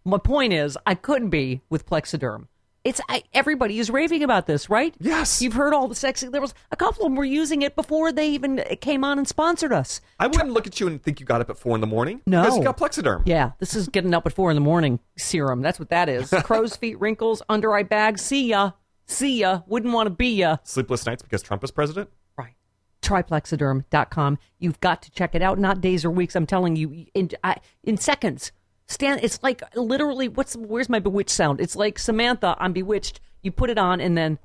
[0.06, 2.48] My point is, I couldn't be with Plexaderm.
[2.84, 4.94] It's I, everybody is raving about this, right?
[5.00, 5.42] Yes.
[5.42, 6.54] You've heard all the sexy liberals.
[6.72, 10.02] A couple of them were using it before they even came on and sponsored us.
[10.20, 12.22] I wouldn't look at you and think you got up at four in the morning.
[12.28, 12.42] No.
[12.42, 13.24] Because you got Plexaderm.
[13.26, 15.62] Yeah, this is getting up at four in the morning serum.
[15.62, 16.30] That's what that is.
[16.44, 18.22] Crow's feet, wrinkles, under eye bags.
[18.22, 18.72] See ya.
[19.06, 19.62] See ya.
[19.68, 20.58] Wouldn't want to be ya.
[20.64, 22.10] Sleepless nights because Trump is president.
[22.38, 22.54] Right.
[23.02, 24.38] Tryplexaderm.com.
[24.60, 25.60] You've got to check it out.
[25.60, 26.36] Not days or weeks.
[26.36, 28.52] I'm telling you, in I, in seconds.
[28.88, 29.22] Stand.
[29.24, 30.28] It's like literally.
[30.28, 31.62] What's where's my bewitched sound?
[31.62, 32.56] It's like Samantha.
[32.60, 33.20] I'm bewitched.
[33.42, 34.38] You put it on and then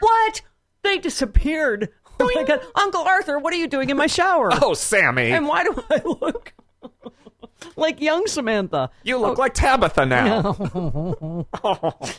[0.00, 0.42] what?
[0.82, 1.88] They disappeared.
[2.20, 4.50] Oh my god, Uncle Arthur, what are you doing in my shower?
[4.62, 5.32] Oh, Sammy.
[5.32, 6.52] And why do I look
[7.76, 8.90] like young Samantha?
[9.02, 10.52] You look like Tabitha now.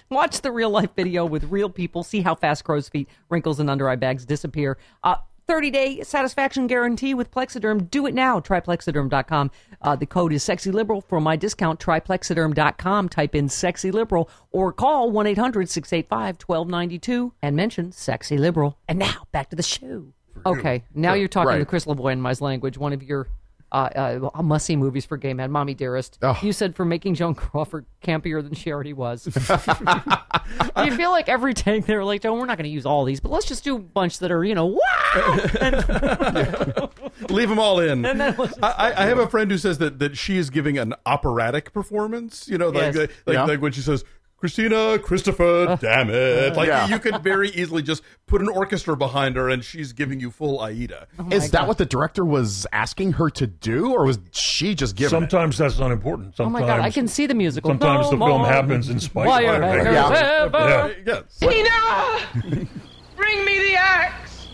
[0.10, 2.03] Watch the real life video with real people.
[2.03, 4.77] See how fast crow's feet, wrinkles, and under eye bags disappear.
[5.03, 5.15] Uh,
[5.47, 7.89] 30 day satisfaction guarantee with Plexaderm.
[7.91, 8.39] Do it now.
[8.39, 9.51] Try Plexaderm.com.
[9.81, 11.79] Uh, the code is sexy liberal for my discount.
[11.79, 13.10] Try Plexaderm.com.
[13.10, 18.77] Type in sexy liberal or call 1 800 685 1292 and mention sexy liberal.
[18.88, 20.08] And now back to the show.
[20.45, 21.60] Okay, now you're talking Right.
[21.60, 23.27] the Chris LeBoy in my language, one of your
[23.71, 25.51] uh, uh, must see movies for gay men.
[25.51, 26.17] Mommy Dearest.
[26.41, 29.25] You said for making Joan Crawford campier than she already was.
[30.86, 33.19] you feel like every take they're like, oh, we're not going to use all these,
[33.19, 36.89] but let's just do a bunch that are, you know, wow!
[37.30, 38.06] Leave them all in.
[38.06, 40.78] And that I, I- I have a friend who says that, that she is giving
[40.78, 42.47] an operatic performance.
[42.47, 43.10] You know, like Yes.
[43.25, 43.45] like, Yeah.
[43.45, 44.04] like when she says,
[44.37, 46.55] Christina, Christopher, damn it.
[46.55, 46.87] Like Yeah.
[46.87, 50.59] you could very easily just put an orchestra behind her and she's giving you full
[50.61, 51.07] Aida.
[51.31, 55.07] Is that what the director was asking her to do, or was she just giving
[55.07, 55.09] it?
[55.31, 56.35] Sometimes that's not important.
[56.39, 57.71] oh my God, I can see the musical.
[57.71, 59.63] Sometimes No the film happens in spite of it.
[59.63, 60.41] hangers Yeah.
[60.45, 60.95] ever.
[61.05, 61.13] Yeah.
[61.23, 61.37] Yes.
[61.39, 62.67] Tina!
[63.15, 64.47] Bring me the axe!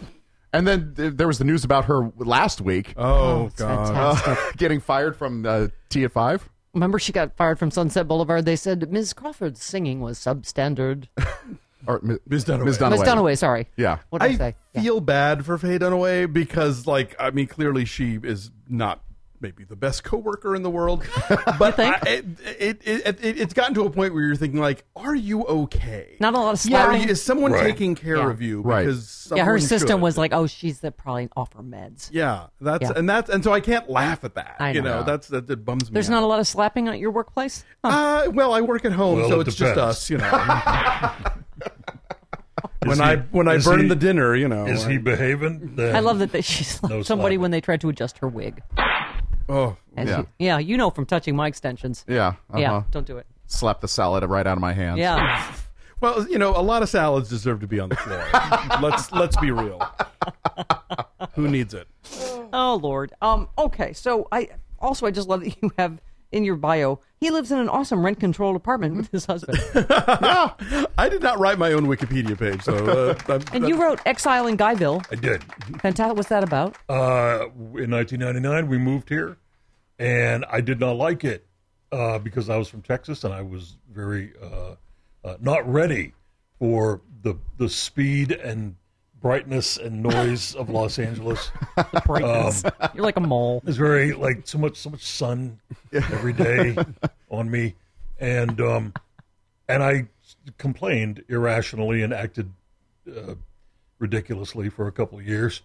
[0.53, 4.21] And then there was the news about her last week Oh, It's God.
[4.27, 6.47] uh, getting fired from uh, Tea at Five.
[6.73, 8.45] Remember, she got fired from Sunset Boulevard.
[8.45, 9.13] They said Ms.
[9.13, 11.07] Crawford's singing was substandard.
[11.87, 12.45] Or M- Ms.
[12.45, 12.65] Dunaway.
[12.65, 12.77] Ms.
[12.77, 12.89] Dunaway.
[12.91, 13.01] Ms.
[13.01, 13.67] Dunaway, sorry.
[13.75, 13.97] Yeah.
[14.11, 14.55] What did I, I say?
[14.73, 14.81] Yeah.
[14.83, 19.01] feel bad for Faye Dunaway because, like, I mean, clearly she is not
[19.41, 21.03] maybe the best coworker in the world,
[21.59, 21.79] but?
[21.79, 22.25] I, it,
[22.59, 26.15] it, it, it, it's gotten to a point where you're thinking, like, are you okay?
[26.19, 27.01] Not a lot of Are slapping.
[27.03, 27.63] you, is someone Right.
[27.63, 28.29] taking care Yeah.
[28.29, 28.61] of you?
[28.61, 28.85] Right.
[28.85, 30.01] Because yeah, her system should?
[30.01, 32.09] was like, oh, she's the probably off her meds.
[32.11, 32.93] Yeah, that's Yeah.
[32.95, 34.57] and that's and so I can't laugh at that.
[34.59, 34.99] I You know.
[34.99, 35.93] know, that's that, that bums me.
[35.95, 36.13] There's out.
[36.13, 37.63] not a lot of slapping at your workplace?
[37.83, 40.09] Uh, well, I work at home, Well, so it it's just us.
[40.09, 40.29] You know.
[42.83, 44.65] when Is I he- when I burn he- the dinner, you know.
[44.65, 45.75] Is I- he behaving?
[45.75, 47.41] Then I love that they, she slapped No somebody slapping.
[47.41, 48.61] when they tried to adjust her wig.
[49.49, 50.17] Oh, As Yeah.
[50.19, 52.05] You, yeah, you know from touching my extensions.
[52.07, 52.27] Yeah.
[52.27, 52.59] Uh-huh.
[52.59, 53.25] Yeah, don't do it.
[53.47, 54.99] Slap the salad right out of my hands.
[54.99, 55.53] Yeah.
[56.01, 58.25] well, you know, a lot of salads deserve to be on the floor.
[58.81, 59.81] let's let's be real.
[61.35, 61.87] Who needs it?
[62.53, 63.13] Oh Lord.
[63.21, 63.49] Um.
[63.57, 63.93] Okay.
[63.93, 64.49] So I
[64.79, 65.99] also I just love that you have
[66.31, 66.99] in your bio.
[67.19, 69.59] He lives in an awesome rent controlled apartment with his husband,
[70.97, 74.47] I did not write my own Wikipedia page, so uh, I'm- and you wrote "Exile
[74.47, 75.43] in Guyville." I did.
[75.81, 76.15] Fantastic.
[76.17, 76.75] What's that about?
[76.89, 79.37] Uh, in 1999, we moved here,
[79.99, 81.45] and I did not like it
[81.91, 84.75] uh, because I was from Texas and I was very uh,
[85.23, 86.13] uh, not ready
[86.57, 88.75] for the the speed and
[89.21, 91.51] brightness and noise of Los Angeles.
[92.05, 92.63] Brightness.
[92.93, 93.61] You're like a mole.
[93.65, 95.59] It's very like so much so much sun
[95.93, 96.75] every day
[97.29, 97.75] on me,
[98.19, 98.93] and um,
[99.67, 100.07] and I
[100.57, 102.51] complained irrationally and acted
[103.09, 103.35] uh,
[103.99, 105.61] ridiculously for a couple of years,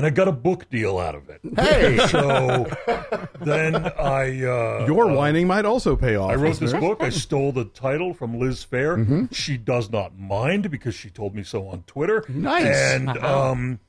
[0.00, 1.42] and I got a book deal out of it.
[1.56, 1.98] Hey!
[2.10, 2.66] So
[3.40, 6.30] then I uh, your uh, whining might also pay off.
[6.30, 6.80] I wrote this listeners.
[6.80, 7.02] book.
[7.02, 8.96] I stole the title from Liz Phair.
[8.96, 9.26] Mm-hmm.
[9.30, 12.24] She does not mind because she told me so on Twitter.
[12.28, 12.66] Nice.
[12.66, 13.80] And um,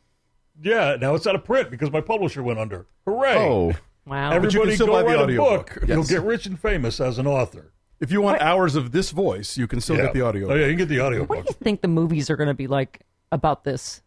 [0.62, 2.88] yeah, now it's out of print because my publisher went under.
[3.06, 3.38] Hooray!
[3.38, 3.74] Oh.
[4.06, 4.32] Wow.
[4.32, 5.74] But you can Everybody still go buy the write a audiobook.
[5.76, 5.88] book.
[5.88, 7.72] You'll get rich and famous as an author.
[8.02, 10.04] If you want hours of this voice, you can still yeah.
[10.04, 10.52] get the audio.
[10.52, 12.50] Oh yeah, you can get the audio what do you think the movies are going
[12.50, 14.02] to be like about this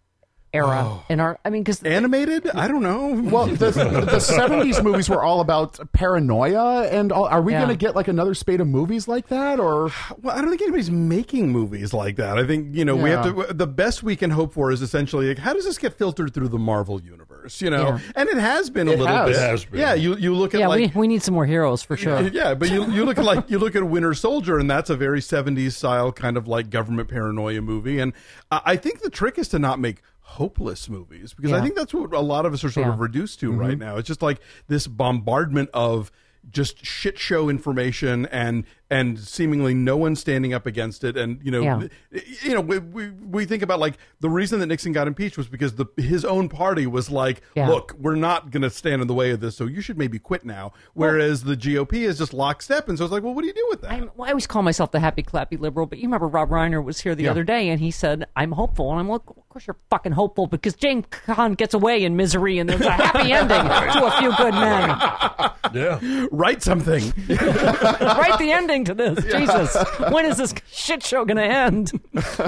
[0.55, 1.05] era Oh.
[1.09, 1.39] in our?
[1.45, 2.49] I mean, because Animated?
[2.55, 3.09] I don't know.
[3.31, 7.59] Well, the, the 70s movies were all about paranoia, and all, are we Yeah.
[7.65, 9.91] going to get like another spate of movies like that, or
[10.23, 12.39] Well, I don't think anybody's making movies like that.
[12.39, 13.53] I think you know we have to.
[13.53, 16.49] The best we can hope for is essentially like, how does this get filtered through
[16.49, 17.61] the Marvel universe?
[17.61, 17.99] You know, Yeah.
[18.17, 19.29] and it has been a It little has.
[19.29, 19.37] bit.
[19.37, 19.81] It has been.
[19.81, 22.21] Yeah, you you look at yeah, like we we need some more heroes for sure.
[22.33, 24.97] Yeah, but you you look at like you look at Winter Soldier, and that's a
[24.97, 27.99] very '70s style kind of like government paranoia movie.
[27.99, 28.13] And
[28.51, 31.93] I I think the trick is to not make hopeless movies because I think that's
[31.93, 32.95] what a lot of us are sort Yeah.
[32.95, 33.61] of reduced to mm-hmm.
[33.61, 33.99] right now.
[33.99, 36.11] It's just like this bombardment of
[36.51, 41.17] just shit show information and and seemingly no one standing up against it.
[41.17, 41.83] And you know, Yeah.
[42.43, 45.49] you know, we, we we think about like the reason that Nixon got impeached was
[45.49, 47.69] because the his own party was like, Yeah.
[47.69, 50.19] look, we're not going to stand in the way of this, so you should maybe
[50.19, 50.73] quit now.
[50.95, 53.67] Whereas the GOP is just lockstep, and so it's like, well, what do you do
[53.71, 53.91] with that?
[53.93, 56.83] I'm, well, I always call myself the happy clappy liberal, but you remember Rob Reiner
[56.83, 57.31] was here the Yeah.
[57.33, 58.91] other day and he said, I'm hopeful.
[58.91, 62.59] And I'm like, of course you're fucking hopeful because James Caan gets away in misery
[62.59, 65.51] and there's a happy ending to a few good men.
[65.75, 66.27] Yeah.
[66.31, 67.03] Write something.
[67.29, 69.25] Write the ending to this.
[69.25, 69.77] Jesus.
[70.11, 71.93] When is this shit show going to end?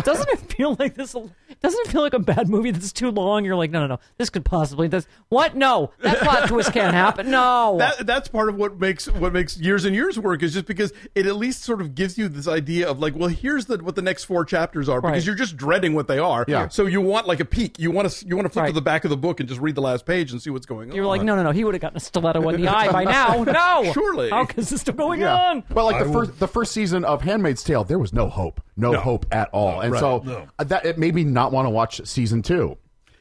[0.05, 1.13] Doesn't it feel like this?
[1.13, 3.45] Doesn't it feel like a bad movie that's too long?
[3.45, 4.01] You're like, no, no, no.
[4.19, 4.89] This could possibly.
[4.89, 5.57] This what?
[5.57, 7.31] No, that plot twist can't happen.
[7.31, 7.77] No.
[7.79, 10.93] that that's part of what makes what makes years and years work is just because
[11.15, 13.95] it at least sort of gives you this idea of like, well, here's the what
[13.97, 15.25] the next four chapters are because Right.
[15.27, 16.45] you're just dreading what they are.
[16.47, 16.69] Yeah.
[16.69, 17.79] So you want like a peek.
[17.79, 19.61] You want to you want to flip to the back of the book and just
[19.61, 20.97] read the last page and see what's going on.
[20.97, 21.51] You're like, no, no, no.
[21.53, 23.45] He would have gotten a stiletto in the eye by now.
[23.57, 23.91] No.
[23.93, 24.29] Surely.
[24.31, 25.35] How is this still going Yeah.
[25.35, 25.65] on?
[25.71, 28.29] Well, like I the will- first the first season of Handmaid's Tale, there was no
[28.29, 29.01] hope, no, No.
[29.01, 30.01] hope at all, and right.
[30.01, 30.47] so No.
[30.59, 32.77] uh, that it made me not want to watch season two.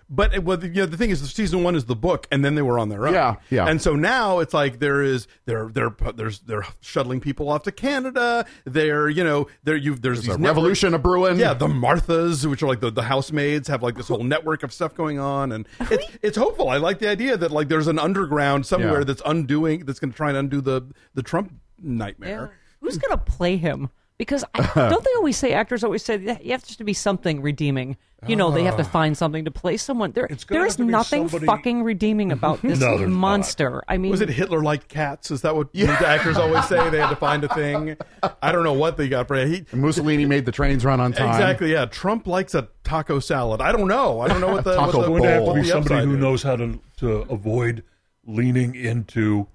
[0.08, 2.28] But it, well, the- you know, the thing is, the season one is the book,
[2.32, 3.16] and then they were on their own.
[3.16, 3.66] Yeah, yeah.
[3.68, 7.72] And so now it's like there is they're they're there's they're shuttling people off to
[7.72, 8.46] Canada.
[8.66, 11.40] They're you know there you there's, these a networks- revolution a brewing.
[11.40, 14.72] Yeah, the Marthas, which are like the, the housemaids, have like this whole network of
[14.72, 16.70] stuff going on, and it's it's hopeful.
[16.70, 19.06] I like the idea that like there's an underground somewhere Yeah.
[19.06, 20.84] that's undoing that's going to try and undo the
[21.16, 22.54] the Trump nightmare.
[22.86, 23.90] Who's gonna play him?
[24.18, 27.42] Because I, don't they always say actors always say that you have to be something
[27.42, 27.98] redeeming.
[28.28, 28.88] You know, they have to ah.
[28.88, 30.12] find something to play someone.
[30.14, 32.98] There, It's gonna there have is to be nothing somebody- fucking redeeming about this No,
[32.98, 33.10] there's not.
[33.10, 33.84] monster.
[33.88, 35.32] I mean, Was it Hitler like cats?
[35.32, 36.90] Is that what the actors always say?
[36.90, 37.98] They had to find a thing.
[38.42, 39.48] I don't know what they got for it.
[39.50, 41.30] He, Mussolini made the trains run on time.
[41.30, 41.72] Exactly.
[41.74, 41.86] Yeah.
[41.86, 43.62] Trump likes a taco salad.
[43.62, 44.22] I don't know.
[44.22, 45.68] I don't know what the what Taco the, going to have to what be the
[45.68, 46.20] somebody upside who is.
[46.22, 47.84] knows how to to avoid
[48.26, 49.48] leaning into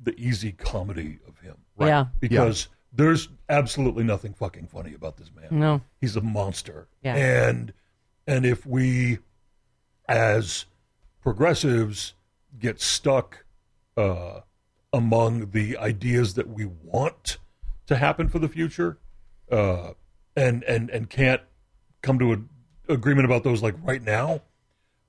[0.00, 1.56] the easy comedy of him.
[1.86, 2.06] Yeah.
[2.20, 5.58] Because there's absolutely nothing fucking funny about this man.
[5.58, 5.80] No.
[6.00, 6.88] He's a monster.
[7.02, 7.14] Yeah.
[7.14, 7.72] And
[8.26, 9.18] and if we
[10.08, 10.66] as
[11.22, 12.14] progressives
[12.58, 13.44] get stuck
[13.96, 14.40] uh,
[14.92, 17.38] among the ideas that we want
[17.86, 18.98] to happen for the future
[19.50, 19.92] uh,
[20.36, 21.42] and and and can't
[22.02, 22.48] come to an
[22.88, 24.42] agreement about those like right now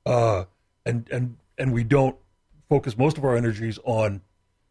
[0.05, 0.45] uh,
[0.85, 2.15] and and and we don't
[2.69, 4.21] focus most of our energies on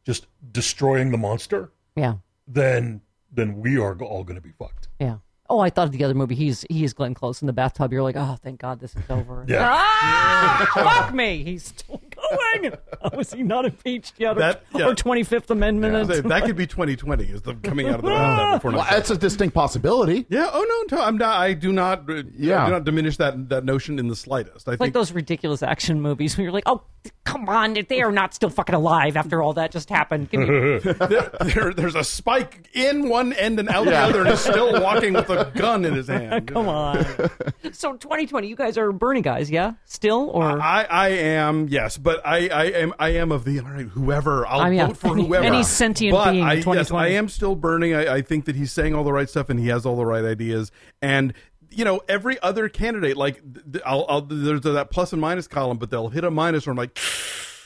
[0.04, 2.14] just destroying the monster yeah,
[2.46, 3.00] then
[3.30, 5.16] then we are all going to be fucked yeah.
[5.50, 6.34] Oh, I thought of the other movie.
[6.34, 7.92] He's he's Glenn Close in the bathtub.
[7.92, 9.44] You're like, oh, thank God this is over.
[9.46, 9.68] Yeah.
[9.70, 11.44] Ah, fuck me.
[11.44, 12.00] He's still
[12.36, 12.72] going.
[13.02, 14.36] How is he not impeached yet?
[14.36, 14.86] Or, yeah.
[14.88, 16.08] or 25th Amendment?
[16.08, 18.94] That that could be 2020 is the coming out of the bathtub before Well, next
[18.94, 20.26] that's a distinct possibility.
[20.28, 20.48] Yeah.
[20.52, 20.96] Oh no.
[20.96, 21.36] no, I'm not.
[21.40, 22.08] I do not.
[22.10, 22.62] uh, Yeah.
[22.62, 24.68] I do not diminish that that notion in the slightest.
[24.68, 26.82] I It's like think those ridiculous action movies where you're like, oh,
[27.24, 30.30] come on, they are not still fucking alive after all that just happened.
[30.30, 33.90] Give me- there, there- there's a spike in one end and out Yeah.
[33.92, 36.46] the other, and he's still walking with a gun in his hand.
[36.48, 37.04] come on.
[37.72, 39.72] so 2020, you guys are Bernie guys, yeah?
[39.84, 43.66] Still or I, I am yes, but I, I am I am of the all
[43.66, 46.74] right whoever I'll I mean, yeah, vote for whoever any sentient but being in I,
[46.74, 47.94] yes, I am still burning.
[47.94, 50.06] I, I think that he's saying all the right stuff and he has all the
[50.06, 51.34] right ideas and.
[51.74, 53.42] You know, every other candidate, like,
[53.86, 56.76] I'll, I'll, there's that plus and minus column, but they'll hit a minus where I'm
[56.76, 56.98] like,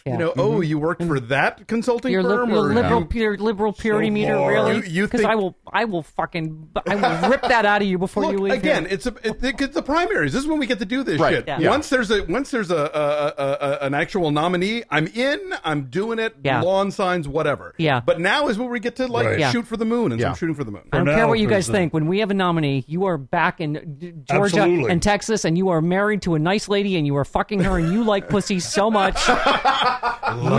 [0.06, 0.12] Yeah.
[0.12, 0.62] you know, oh, mm-hmm.
[0.62, 2.50] you worked for that consulting your, li- firm?
[2.50, 4.50] your or liberal, you- pure, liberal purity So meter, far.
[4.52, 4.76] really?
[4.76, 7.88] You- you Because think- I will, I will fucking, I will rip that out of
[7.88, 8.52] you before Look, you leave.
[8.52, 8.94] again, here.
[8.94, 10.32] it's a it, it's the primaries.
[10.32, 11.48] This is when we get to do this Right, shit.
[11.48, 11.68] yeah.
[11.68, 15.40] Once there's a once there's a, a, a, a an actual nominee, I'm in.
[15.64, 16.36] I'm doing it.
[16.44, 16.60] Yeah.
[16.62, 17.74] Lawn signs, whatever.
[17.78, 18.00] Yeah.
[18.00, 19.38] But now is where we get to like Right.
[19.40, 19.50] Yeah.
[19.50, 20.82] shoot for the moon, and so I'm shooting for the moon.
[20.92, 21.92] I don't For care what you guys the- think.
[21.92, 24.90] When we have a nominee, you are back in Georgia Absolutely.
[24.92, 27.78] and Texas, and you are married to a nice lady, and you are fucking her,
[27.78, 29.16] and you like pussy so much.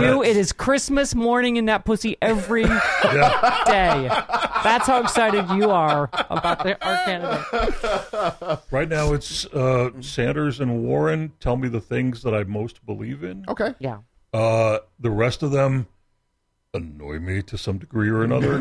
[0.00, 2.62] you, it is Christmas morning in that pussy every
[3.04, 4.08] day.
[4.64, 8.60] That's how excited you are about the, our candidate.
[8.70, 13.22] right now it's uh, sanders and warren tell me the things that i most believe
[13.24, 13.74] in Okay.
[13.78, 13.98] Yeah.
[14.32, 15.86] Uh, the rest of them
[16.74, 18.56] annoy me to some degree or another.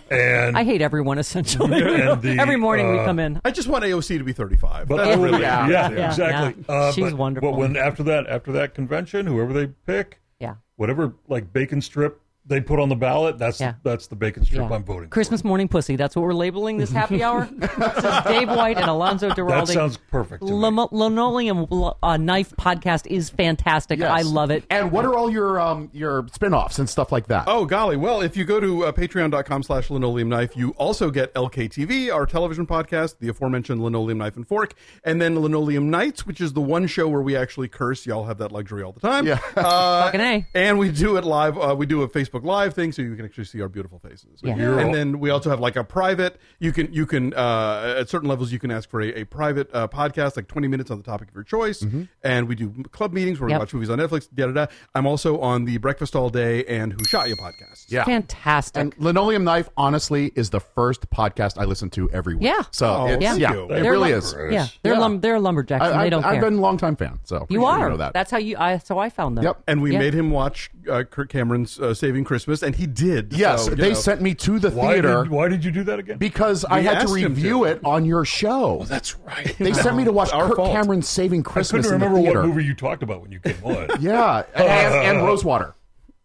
[0.10, 1.82] and I hate everyone essentially.
[2.00, 3.40] And the, Every morning we uh, come in.
[3.44, 4.88] I just want AOC to be 35.
[4.88, 6.64] But That's oh, really yeah, Yeah, yeah, exactly.
[6.68, 6.74] yeah.
[6.74, 7.50] Uh, She's but, wonderful.
[7.50, 10.54] But when after that, after that convention, whoever they pick, Yeah.
[10.76, 13.74] whatever like bacon strip they put on the ballot, that's Yeah.
[13.84, 14.74] that's the bacon strip Yeah.
[14.76, 15.04] I'm voting.
[15.04, 15.10] for.
[15.10, 15.96] Christmas morning pussy.
[15.96, 17.48] That's what we're labeling this happy hour.
[17.52, 19.66] this is Dave White and Alonso Duralde.
[19.66, 20.46] That sounds perfect.
[20.46, 20.86] To me.
[20.90, 21.66] Linoleum
[22.02, 24.00] uh, knife podcast is fantastic.
[24.00, 24.10] Yes.
[24.10, 24.64] I love it.
[24.70, 27.44] And what are all your um your spin-offs and stuff like that?
[27.46, 27.96] Oh golly!
[27.96, 32.66] Well, if you go to uh, Patreon.com/slash Linoleum Knife, you also get LKTV, our television
[32.66, 34.74] podcast, the aforementioned Linoleum Knife and Fork,
[35.04, 38.06] and then Linoleum Nights, which is the one show where we actually curse.
[38.06, 39.26] Y'all have that luxury all the time.
[39.26, 39.38] Yeah.
[39.56, 40.46] Uh, Fucking A.
[40.54, 41.58] And we do it live.
[41.58, 43.98] Uh, we do a Facebook Facebook Live thing, so you can actually see our beautiful
[43.98, 44.40] faces.
[44.42, 44.56] Yeah.
[44.56, 46.38] You're And then we also have like a private.
[46.58, 49.68] You can you can uh, at certain levels you can ask for a, a private
[49.74, 51.84] uh, podcast, like twenty minutes on the topic of your choice.
[52.22, 53.60] And we do club meetings where we Yep.
[53.60, 54.28] watch movies on Netflix.
[54.32, 54.66] Da da da.
[54.94, 57.86] I'm also on the Breakfast All Day and Who Shot You podcast.
[57.88, 58.04] Yeah.
[58.04, 58.80] Fantastic.
[58.80, 62.44] And Linoleum Knife, honestly, is the first podcast I listen to every week.
[62.44, 62.62] Yeah.
[62.70, 63.64] So Oh, it's, thank yeah, you.
[63.64, 64.34] it They're really lum- is.
[64.50, 64.98] Yeah, they're Yeah.
[64.98, 65.84] lum- they're lumberjacks.
[65.84, 66.42] and I, they don't have care.
[66.42, 67.90] been a long time fan, so you appreciate are.
[67.90, 68.12] know that.
[68.12, 68.56] That's how you.
[68.58, 68.78] I.
[68.78, 69.44] So I found them.
[69.44, 69.62] Yep.
[69.66, 69.98] And we Yeah.
[69.98, 73.32] made him watch uh, Kirk Cameron's uh, Saving Christmas, and he did.
[73.32, 73.94] yes, So, they know.
[73.94, 76.18] sent me to the Why theater did, why did you do that again?
[76.18, 77.64] because I had to review to.
[77.64, 78.80] it on your show.
[78.80, 79.54] Oh, that's right.
[79.58, 80.72] They sent me to watch Our Kirk fault.
[80.72, 81.86] Cameron's Saving Christmas.
[81.86, 83.88] I couldn't in the remember what movie you talked about when you came on.
[84.00, 85.74] Yeah, and, and Rosewater.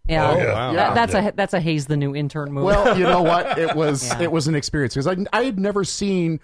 [0.08, 0.30] Yeah.
[0.30, 0.54] Oh, oh yeah.
[0.54, 0.74] wow.
[0.74, 2.66] That- that's a that's a Hayes the new intern movie.
[2.66, 3.58] Well, you know what?
[3.58, 4.22] It was Yeah.
[4.24, 6.40] it was an experience because I I had never seen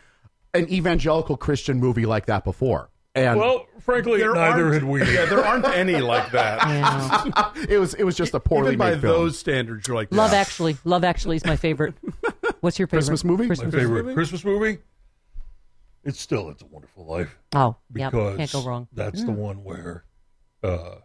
[0.54, 5.00] an evangelical Christian movie like that before, and well, frankly, neither aren't- had we.
[5.14, 6.60] Yeah, there aren't any like that.
[6.68, 7.66] Yeah.
[7.70, 9.14] it was it was just a poorly Even by made film.
[9.14, 10.40] those standards, you're like Love yeah.
[10.40, 10.78] Actually.
[10.86, 11.94] Love Actually is my favorite.
[12.62, 13.44] What's your favorite Christmas movie?
[13.44, 14.78] My My Christmas favorite Christmas movie.
[16.04, 18.88] It's still "It's a Wonderful Life" Oh, yeah, because can't go wrong.
[18.94, 20.04] that's the one where
[20.64, 20.96] uh,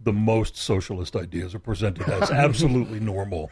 [0.00, 3.50] the most socialist ideas are presented as absolutely normal,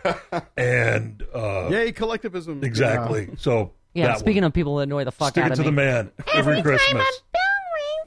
[0.57, 2.65] and uh, Yay, collectivism.
[2.65, 3.29] exactly.
[3.39, 4.15] So Yeah.
[4.17, 4.49] Speaking one.
[4.49, 5.67] of people that annoy the fuck stick out it of to me.
[5.67, 7.07] the man every Christmas.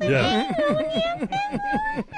[0.10, 1.28] Yeah,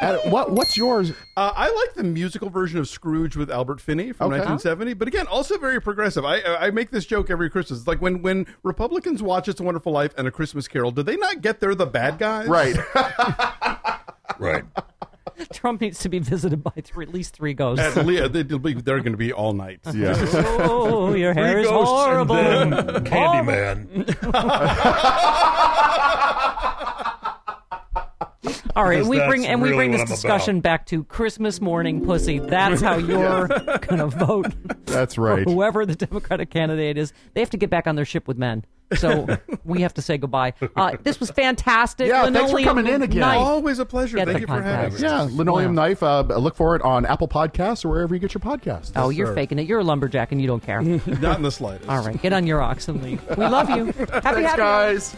[0.02, 1.12] Uh, what what's yours?
[1.38, 4.40] Uh, I like the musical version of Scrooge with Albert Finney from Okay.
[4.40, 6.24] 1970, but again, also very progressive.
[6.26, 7.80] I I make this joke every Christmas.
[7.80, 11.04] It's like when when Republicans watch It's a Wonderful Life and A Christmas Carol, do
[11.04, 12.48] they not get they're the bad guys?
[12.48, 12.76] Right.
[14.40, 14.64] right.
[15.52, 17.84] Trump needs to be visited by three, at least three ghosts.
[17.98, 19.82] At least they'll be, they're going to be all night.
[19.94, 20.16] Yeah.
[20.60, 22.36] oh, your hair Three is ghosts horrible.
[22.38, 24.06] and then Candyman.
[28.76, 32.04] All right, we bring and we really bring this I'm discussion back to Christmas morning
[32.06, 32.40] pussy.
[32.40, 34.54] That's how you're gonna vote.
[34.86, 35.48] That's right.
[35.48, 38.66] Whoever the Democratic candidate is, they have to get back on their ship with men.
[38.98, 39.26] So
[39.66, 40.54] we have to say goodbye.
[40.76, 42.08] Uh, this was fantastic.
[42.08, 43.22] Yeah, thanks for Linoleum coming in again.
[43.22, 43.40] Knife.
[43.40, 44.18] Always a pleasure.
[44.18, 45.02] Get Thank the you for having podcast.
[45.02, 45.08] me.
[45.08, 45.84] Yeah, Linoleum Wow.
[45.88, 46.04] Knife.
[46.04, 48.92] Uh, look for it on Apple Podcasts or wherever you get your podcasts.
[48.96, 49.36] Oh, you're sir.
[49.36, 49.68] faking it.
[49.68, 50.82] You're a lumberjack and you don't care.
[50.84, 51.90] Not in the slightest.
[51.90, 53.22] All right, get on your oxen league.
[53.36, 53.86] We love you.
[53.86, 55.16] Happy, Thanks, happy guys.